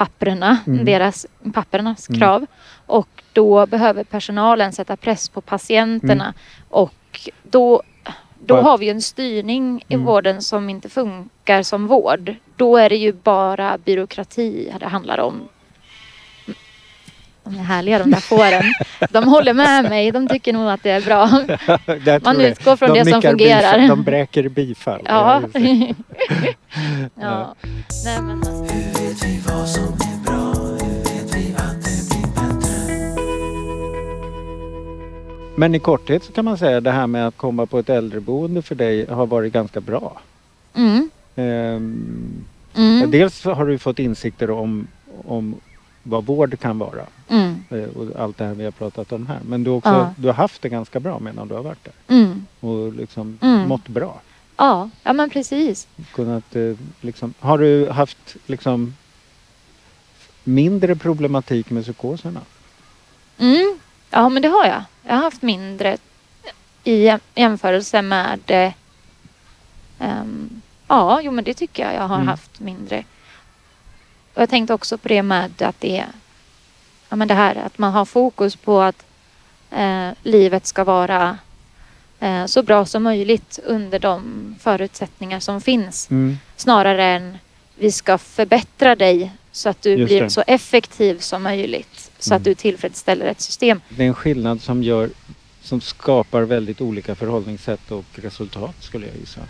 papperna, 0.00 0.58
Mm. 0.66 0.84
deras, 0.84 1.26
pappernas 1.52 2.08
Mm. 2.08 2.20
krav. 2.20 2.46
Och 2.86 3.08
då 3.32 3.66
behöver 3.66 4.04
personalen 4.04 4.72
sätta 4.72 4.96
press 4.96 5.28
på 5.28 5.40
patienterna 5.40 6.24
Mm. 6.24 6.34
och 6.68 7.30
då, 7.42 7.82
då 8.46 8.56
har 8.56 8.78
vi 8.78 8.88
en 8.88 9.02
styrning 9.02 9.84
i 9.88 9.94
Mm. 9.94 10.06
vården 10.06 10.42
som 10.42 10.70
inte 10.70 10.88
funkar 10.88 11.62
som 11.62 11.86
vård. 11.86 12.34
Då 12.56 12.76
är 12.76 12.88
det 12.90 12.96
ju 12.96 13.12
bara 13.12 13.78
byråkrati 13.78 14.72
det 14.80 14.86
handlar 14.88 15.20
om. 15.20 15.48
De 17.44 17.54
är 17.58 17.62
härliga 17.62 17.98
de 17.98 18.10
där 18.10 18.20
fåren. 18.20 18.62
De 19.10 19.28
håller 19.28 19.54
med 19.54 19.84
mig. 19.84 20.10
De 20.12 20.28
tycker 20.28 20.52
nog 20.52 20.68
att 20.70 20.82
det 20.82 20.90
är 20.90 21.00
bra. 21.00 21.30
Man 22.24 22.40
utgår 22.40 22.76
från 22.76 22.88
de 22.88 22.98
det 23.04 23.10
som 23.10 23.22
fungerar. 23.22 23.78
Bifall, 23.78 23.88
de 23.88 24.02
bräker 24.02 24.48
bifall. 24.48 25.00
Ja. 25.04 25.42
ja. 27.20 27.54
Nej, 28.04 28.22
men, 28.22 28.42
Men 35.56 35.74
i 35.74 35.78
korthet 35.78 36.24
så 36.24 36.32
kan 36.32 36.44
man 36.44 36.58
säga 36.58 36.80
det 36.80 36.90
här 36.90 37.06
med 37.06 37.26
att 37.26 37.36
komma 37.36 37.66
på 37.66 37.78
ett 37.78 37.88
äldreboende 37.90 38.62
för 38.62 38.74
dig 38.74 39.06
har 39.06 39.26
varit 39.26 39.52
ganska 39.52 39.80
bra. 39.80 40.20
mm, 40.74 41.10
Ehm, 41.36 42.44
mm, 42.76 43.10
Dels 43.10 43.44
har 43.44 43.66
du 43.66 43.78
fått 43.78 43.98
insikter 43.98 44.50
om, 44.50 44.86
om 45.24 45.54
vad 46.02 46.26
vård 46.26 46.58
kan 46.60 46.78
vara 46.78 47.06
mm, 47.28 47.64
eh, 47.70 47.82
och 47.84 48.20
allt 48.22 48.38
det 48.38 48.44
här 48.44 48.54
vi 48.54 48.64
har 48.64 48.70
pratat 48.70 49.12
om 49.12 49.26
här. 49.26 49.38
Men 49.46 49.64
du, 49.64 49.70
också, 49.70 49.88
Ja. 49.90 50.14
du 50.16 50.26
har 50.28 50.34
haft 50.34 50.62
det 50.62 50.68
ganska 50.68 51.00
bra 51.00 51.18
medan 51.18 51.48
du 51.48 51.54
har 51.54 51.62
varit 51.62 51.84
där 51.84 51.94
mm. 52.16 52.46
och 52.60 52.92
liksom 52.92 53.38
Mm. 53.42 53.68
mått 53.68 53.88
bra. 53.88 54.20
Ja, 54.56 54.90
ja 55.02 55.12
men 55.12 55.30
precis. 55.30 55.86
Kunnat, 56.12 56.56
eh, 56.56 56.72
liksom, 57.00 57.34
har 57.40 57.58
du 57.58 57.90
haft 57.90 58.36
liksom, 58.46 58.94
mindre 60.44 60.96
problematik 60.96 61.70
med 61.70 61.82
psykoserna? 61.82 62.40
Mm. 63.38 63.78
Ja, 64.10 64.28
men 64.28 64.42
det 64.42 64.48
har 64.48 64.66
jag. 64.66 64.82
Jag 65.06 65.14
har 65.16 65.22
haft 65.22 65.42
mindre 65.42 65.96
i 66.84 67.06
jäm- 67.08 67.20
jämförelse 67.34 68.02
med... 68.02 68.72
Ehm, 69.98 70.60
ja, 70.88 71.20
jo 71.22 71.32
men 71.32 71.44
det 71.44 71.54
tycker 71.54 71.82
jag. 71.82 71.94
Jag 71.94 72.08
har 72.08 72.16
Mm. 72.16 72.28
haft 72.28 72.60
mindre. 72.60 73.04
Och 74.34 74.42
jag 74.42 74.50
tänkte 74.50 74.74
också 74.74 74.98
på 74.98 75.08
det 75.08 75.22
med 75.22 75.62
att 75.62 75.80
det... 75.80 76.04
Ja, 77.08 77.16
men 77.16 77.28
det 77.28 77.34
här 77.34 77.54
att 77.54 77.78
man 77.78 77.92
har 77.92 78.04
fokus 78.04 78.56
på 78.56 78.80
att 78.80 79.04
eh, 79.70 80.08
livet 80.22 80.66
ska 80.66 80.84
vara 80.84 81.38
eh, 82.20 82.46
så 82.46 82.62
bra 82.62 82.84
som 82.86 83.02
möjligt 83.02 83.58
under 83.64 83.98
de 83.98 84.22
förutsättningar 84.60 85.40
som 85.40 85.60
finns. 85.60 86.10
Mm. 86.10 86.38
Snarare 86.56 87.04
än 87.04 87.38
vi 87.78 87.92
ska 87.92 88.18
förbättra 88.18 88.96
dig 88.96 89.32
så 89.52 89.68
att 89.68 89.82
du 89.82 89.90
Just 89.90 90.08
blir 90.08 90.20
det. 90.22 90.30
så 90.30 90.42
effektiv 90.46 91.18
som 91.18 91.42
möjligt. 91.42 92.10
Så 92.18 92.30
Mm. 92.34 92.36
att 92.40 92.44
du 92.44 92.54
tillfredsställer 92.54 93.26
ett 93.26 93.40
system. 93.40 93.80
Det 93.88 94.02
är 94.04 94.08
en 94.08 94.14
skillnad 94.14 94.60
som, 94.62 94.82
gör, 94.82 95.10
som 95.62 95.80
skapar 95.80 96.42
väldigt 96.42 96.80
olika 96.80 97.14
förhållningssätt 97.14 97.90
och 97.90 98.04
resultat 98.14 98.74
skulle 98.80 99.06
jag 99.06 99.16
gissa. 99.16 99.40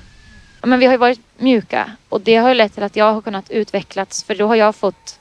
Men 0.62 0.78
vi 0.78 0.86
har 0.86 0.92
ju 0.92 0.98
varit 0.98 1.20
mjuka 1.38 1.90
och 2.08 2.20
det 2.20 2.36
har 2.36 2.48
ju 2.48 2.54
lett 2.54 2.74
till 2.74 2.82
att 2.82 2.96
jag 2.96 3.14
har 3.14 3.20
kunnat 3.22 3.50
utvecklas 3.50 4.22
för 4.24 4.34
då 4.34 4.46
har 4.46 4.54
jag 4.56 4.76
fått 4.76 5.18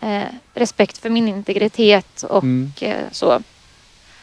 eh, 0.00 0.22
respekt 0.54 0.98
för 0.98 1.10
min 1.10 1.28
integritet 1.28 2.22
och 2.22 2.42
Mm. 2.42 2.72
eh, 2.80 2.96
så. 3.12 3.42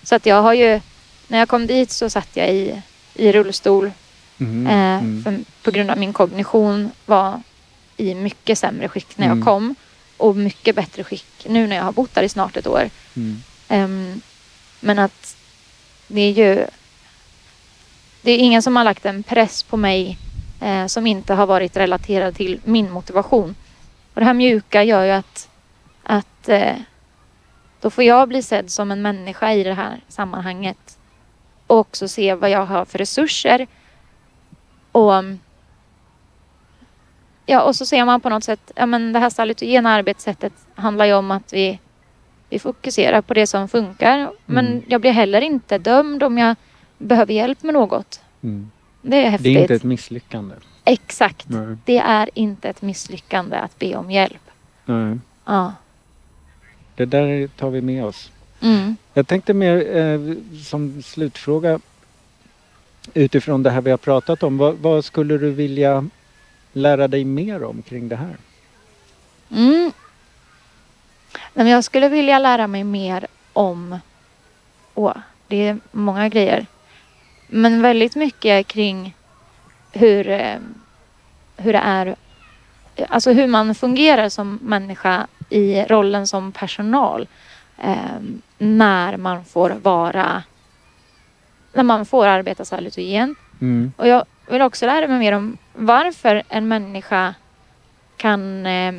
Så 0.03 0.15
att 0.15 0.25
jag 0.25 0.41
har 0.41 0.53
ju, 0.53 0.81
när 1.27 1.39
jag 1.39 1.49
kom 1.49 1.67
dit 1.67 1.91
så 1.91 2.09
satt 2.09 2.29
jag 2.33 2.49
i, 2.49 2.81
i 3.15 3.31
rullstol 3.31 3.91
Mhm. 4.37 4.67
eh, 4.67 4.73
Mm. 4.97 5.23
för, 5.23 5.39
på 5.63 5.71
grund 5.71 5.91
av 5.91 5.97
min 5.97 6.13
kognition 6.13 6.91
var 7.05 7.41
i 7.97 8.15
mycket 8.15 8.57
sämre 8.57 8.89
skick 8.89 9.17
när 9.17 9.25
Mm. 9.25 9.37
jag 9.37 9.45
kom 9.45 9.75
och 10.17 10.35
mycket 10.35 10.75
bättre 10.75 11.03
skick 11.03 11.45
nu 11.47 11.67
när 11.67 11.75
jag 11.75 11.83
har 11.83 11.91
bott 11.91 12.13
där 12.15 12.23
i 12.23 12.29
snart 12.29 12.57
ett 12.57 12.67
år. 12.67 12.89
Mm. 13.15 13.43
Ehm, 13.67 14.21
men 14.79 14.99
att 14.99 15.35
det 16.07 16.21
är 16.21 16.31
ju... 16.31 16.65
Det 18.21 18.31
är 18.31 18.37
ingen 18.37 18.61
som 18.61 18.75
har 18.75 18.83
lagt 18.83 19.05
en 19.05 19.23
press 19.23 19.63
på 19.63 19.77
mig 19.77 20.17
eh, 20.61 20.85
som 20.85 21.07
inte 21.07 21.33
har 21.33 21.45
varit 21.47 21.77
relaterad 21.77 22.35
till 22.35 22.59
min 22.63 22.91
motivation. 22.91 23.55
Och 24.13 24.19
det 24.19 24.25
här 24.25 24.33
mjuka 24.33 24.83
gör 24.83 25.03
ju 25.05 25.11
att, 25.11 25.49
att 26.03 26.49
eh, 26.49 26.75
då 27.81 27.89
får 27.89 28.03
jag 28.03 28.27
bli 28.29 28.41
sedd 28.43 28.71
som 28.71 28.91
en 28.91 29.01
människa 29.01 29.53
i 29.53 29.63
det 29.63 29.73
här 29.73 30.01
sammanhanget. 30.07 30.97
Och 31.67 31.77
också 31.77 32.07
se 32.07 32.33
vad 32.35 32.49
jag 32.49 32.65
har 32.65 32.85
för 32.85 32.97
resurser. 32.97 33.67
Och 34.91 35.13
Ja, 37.45 37.61
och 37.61 37.75
så 37.75 37.85
ser 37.85 38.05
man 38.05 38.21
på 38.21 38.29
något 38.29 38.43
sätt, 38.43 38.71
ja 38.75 38.85
men 38.85 39.13
det 39.13 39.19
här 39.19 39.29
salutogena 39.29 39.89
arbetssättet 39.89 40.53
handlar 40.75 41.05
ju 41.05 41.13
om 41.13 41.31
att 41.31 41.53
vi 41.53 41.79
vi 42.49 42.59
fokuserar 42.59 43.21
på 43.21 43.33
det 43.33 43.47
som 43.47 43.67
funkar. 43.67 44.31
Men 44.45 44.67
Mm. 44.67 44.83
jag 44.87 45.01
blir 45.01 45.11
heller 45.11 45.41
inte 45.41 45.77
dömd 45.77 46.23
om 46.23 46.37
jag 46.37 46.55
behöver 47.01 47.33
hjälp 47.33 47.63
med 47.63 47.73
något. 47.73 48.21
Mm. 48.43 48.71
Det 49.01 49.17
är 49.17 49.23
Det 49.23 49.29
häftigt. 49.29 49.57
är 49.57 49.61
inte 49.61 49.75
ett 49.75 49.83
misslyckande. 49.83 50.55
Exakt. 50.85 51.49
Nej. 51.49 51.77
Det 51.85 51.97
är 51.97 52.29
inte 52.33 52.69
ett 52.69 52.81
misslyckande 52.81 53.55
att 53.57 53.79
be 53.79 53.95
om 53.95 54.11
hjälp. 54.11 54.41
Nej. 54.85 55.19
Ja. 55.45 55.73
Det 56.95 57.05
där 57.05 57.47
tar 57.47 57.69
vi 57.69 57.81
med 57.81 58.05
oss. 58.05 58.31
Mm. 58.61 58.95
Jag 59.13 59.27
tänkte 59.27 59.53
mer 59.53 59.97
eh, 59.97 60.19
som 60.63 61.01
slutfråga 61.01 61.79
utifrån 63.13 63.63
det 63.63 63.69
här 63.69 63.81
vi 63.81 63.91
har 63.91 63.97
pratat 63.97 64.43
om. 64.43 64.57
Vad, 64.57 64.75
vad 64.77 65.05
skulle 65.05 65.37
du 65.37 65.51
vilja 65.51 66.05
lära 66.73 67.07
dig 67.07 67.23
mer 67.25 67.63
om 67.63 67.81
kring 67.81 68.09
det 68.09 68.15
här? 68.15 68.37
Mm. 69.51 69.91
Nej, 71.33 71.65
men 71.65 71.67
jag 71.67 71.83
skulle 71.83 72.09
vilja 72.09 72.39
lära 72.39 72.67
mig 72.67 72.83
mer 72.83 73.27
om... 73.53 73.99
Åh, 74.93 75.17
det 75.47 75.67
är 75.67 75.77
många 75.91 76.29
grejer. 76.29 76.65
Men 77.53 77.81
väldigt 77.81 78.15
mycket 78.15 78.67
kring 78.67 79.15
hur, 79.91 80.29
eh, 80.29 80.59
hur 81.57 81.73
det 81.73 81.79
är... 81.79 82.15
Alltså 83.07 83.31
hur 83.31 83.47
man 83.47 83.75
fungerar 83.75 84.29
som 84.29 84.59
människa 84.61 85.27
i 85.49 85.83
rollen 85.83 86.27
som 86.27 86.51
personal. 86.51 87.27
Eh, 87.77 88.19
när 88.57 89.17
man 89.17 89.45
får 89.45 89.69
vara... 89.69 90.43
När 91.73 91.83
man 91.83 92.05
får 92.05 92.27
arbeta 92.27 92.65
salutogen. 92.65 93.35
Mm. 93.61 93.93
Och 93.97 94.07
jag 94.07 94.25
vill 94.47 94.61
också 94.61 94.85
lära 94.85 95.07
mig 95.07 95.19
mer 95.19 95.31
om 95.31 95.57
varför 95.73 96.43
en 96.49 96.67
människa 96.67 97.35
kan 98.17 98.65
eh, 98.65 98.93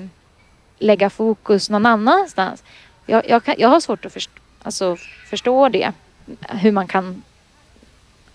lägga 0.79 1.11
fokus 1.11 1.71
någon 1.71 1.87
annanstans. 1.87 2.65
Jag, 3.07 3.29
jag, 3.29 3.45
kan, 3.45 3.55
jag 3.59 3.69
har 3.69 3.81
svårt 3.81 4.05
att 4.05 4.13
först, 4.13 4.31
alltså, 4.63 4.97
förstå 5.31 5.69
det. 5.69 5.93
Hur 6.49 6.73
man 6.73 6.87
kan 6.87 7.23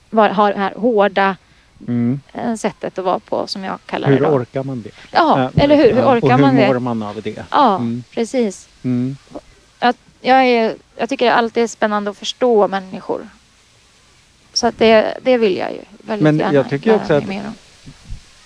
vara, 0.09 0.33
ha 0.33 0.47
det 0.53 0.59
här 0.59 0.73
hårda 0.75 1.35
Mm. 1.87 2.19
eh, 2.33 2.55
sättet 2.55 2.97
att 2.99 3.05
vara 3.05 3.19
på 3.19 3.47
som 3.47 3.63
jag 3.63 3.79
kallar 3.85 4.07
Hur 4.07 4.19
det. 4.19 4.25
Då. 4.25 4.31
orkar 4.31 4.63
man 4.63 4.81
det? 4.81 4.89
Ja, 5.11 5.51
eller 5.55 5.75
hur? 5.75 5.93
Hur 5.93 6.01
orkar 6.01 6.33
och 6.33 6.39
man 6.39 6.55
hur 6.55 6.61
det? 6.61 6.67
mår 6.73 6.79
man 6.79 7.03
av 7.03 7.21
det? 7.21 7.45
Ja, 7.51 7.75
Mm. 7.75 8.03
precis. 8.11 8.69
Mm. 8.83 9.17
Jag, 10.21 10.45
är, 10.47 10.75
jag 10.97 11.09
tycker 11.09 11.25
det 11.25 11.33
alltid 11.33 11.63
är 11.63 11.67
spännande 11.67 12.11
att 12.11 12.17
förstå 12.17 12.67
människor. 12.67 13.27
Så 14.53 14.67
att 14.67 14.77
det, 14.79 15.17
det 15.23 15.37
vill 15.37 15.57
jag 15.57 15.71
ju 15.71 15.79
väldigt 16.01 16.23
Men 16.23 16.37
gärna 16.39 16.53
jag 16.53 16.69
tycker 16.69 16.95
också 16.95 17.13
att-. 17.13 17.23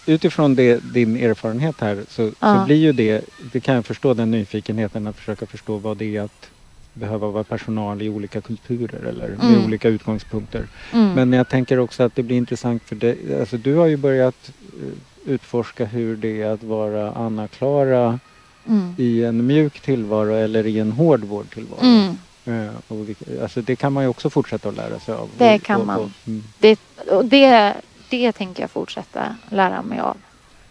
Utifrån 0.05 0.55
det, 0.55 0.93
din 0.93 1.17
erfarenhet 1.17 1.75
här 1.81 2.03
så, 2.09 2.31
Ja. 2.39 2.55
så 2.59 2.65
blir 2.65 2.75
ju 2.75 2.91
det, 2.93 3.21
det 3.53 3.59
kan 3.59 3.75
jag 3.75 3.85
förstå 3.85 4.13
den 4.13 4.31
nyfikenheten 4.31 5.07
att 5.07 5.15
försöka 5.15 5.45
förstå 5.45 5.77
vad 5.77 5.97
det 5.97 6.17
är 6.17 6.21
att 6.21 6.49
behöva 6.93 7.27
vara 7.27 7.43
personal 7.43 8.01
i 8.01 8.09
olika 8.09 8.41
kulturer 8.41 9.03
eller 9.05 9.27
med 9.27 9.39
Mm. 9.53 9.65
olika 9.65 9.87
utgångspunkter. 9.89 10.67
Mm. 10.93 11.13
Men 11.13 11.33
jag 11.33 11.49
tänker 11.49 11.79
också 11.79 12.03
att 12.03 12.15
det 12.15 12.23
blir 12.23 12.37
intressant 12.37 12.83
för 12.83 12.95
dig. 12.95 13.39
Alltså 13.39 13.57
du 13.57 13.75
har 13.75 13.85
ju 13.85 13.97
börjat 13.97 14.51
eh, 14.81 15.31
utforska 15.33 15.85
hur 15.85 16.15
det 16.17 16.41
är 16.41 16.49
att 16.49 16.63
vara 16.63 17.11
Anna-Klara 17.11 18.19
Mm. 18.67 18.95
i 18.97 19.23
en 19.23 19.45
mjuk 19.47 19.79
tillvaro 19.79 20.33
eller 20.33 20.65
i 20.67 20.79
en 20.79 20.91
hård 20.91 21.23
vårdtillvaro. 21.23 21.79
Mm. 21.81 22.15
Eh, 22.45 22.73
och 22.87 22.97
alltså 23.41 23.61
det 23.61 23.75
kan 23.75 23.93
man 23.93 24.03
ju 24.03 24.09
också 24.09 24.29
fortsätta 24.29 24.69
att 24.69 24.75
lära 24.75 24.99
sig 24.99 25.13
av. 25.15 25.29
Det 25.37 25.55
Och- 25.55 25.61
kan 25.63 25.85
man. 25.85 25.99
Och, 25.99 26.09
mm, 26.27 26.43
Det, 26.59 26.79
och 27.11 27.25
det, 27.25 27.73
det 28.09 28.31
tänker 28.31 28.63
jag 28.63 28.71
fortsätta 28.71 29.35
lära 29.49 29.81
mig 29.81 29.99
av. 29.99 30.17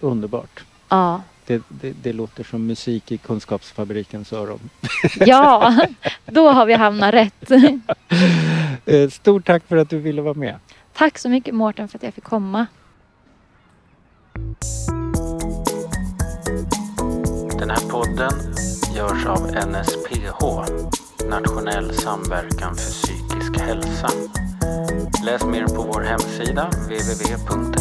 underbart. 0.00 0.64
Ja, 0.88 1.22
Det, 1.50 1.62
det, 1.68 1.92
det 2.02 2.12
låter 2.12 2.44
som 2.44 2.66
musik 2.66 3.12
i 3.12 3.18
kunskapsfabrikens 3.18 4.32
öron. 4.32 4.70
ja 5.16 5.76
då 6.26 6.50
har 6.50 6.66
vi 6.66 6.74
hamnat 6.74 7.14
rätt. 7.14 7.50
Eh, 8.86 9.08
Stort 9.10 9.46
tack 9.46 9.62
för 9.68 9.76
att 9.76 9.90
du 9.90 9.98
ville 9.98 10.22
vara 10.22 10.34
med. 10.34 10.58
Tack 10.92 11.18
så 11.18 11.28
mycket 11.28 11.54
Mårten 11.54 11.88
för 11.88 11.98
att 11.98 12.02
jag 12.02 12.14
fick 12.14 12.24
komma. 12.24 12.66
Den 17.58 17.70
här 17.70 17.90
podden 17.90 18.32
görs 18.96 19.26
av 19.26 19.42
NSPH, 19.46 20.44
Nationell 21.28 21.94
samverkan 21.94 22.74
för 22.76 22.90
psykisk 22.90 23.60
hälsa. 23.60 24.10
Läs 25.24 25.44
mer 25.44 25.64
på 25.64 25.82
vår 25.82 26.00
hemsida 26.00 26.70
www.nsph.se 26.86 27.80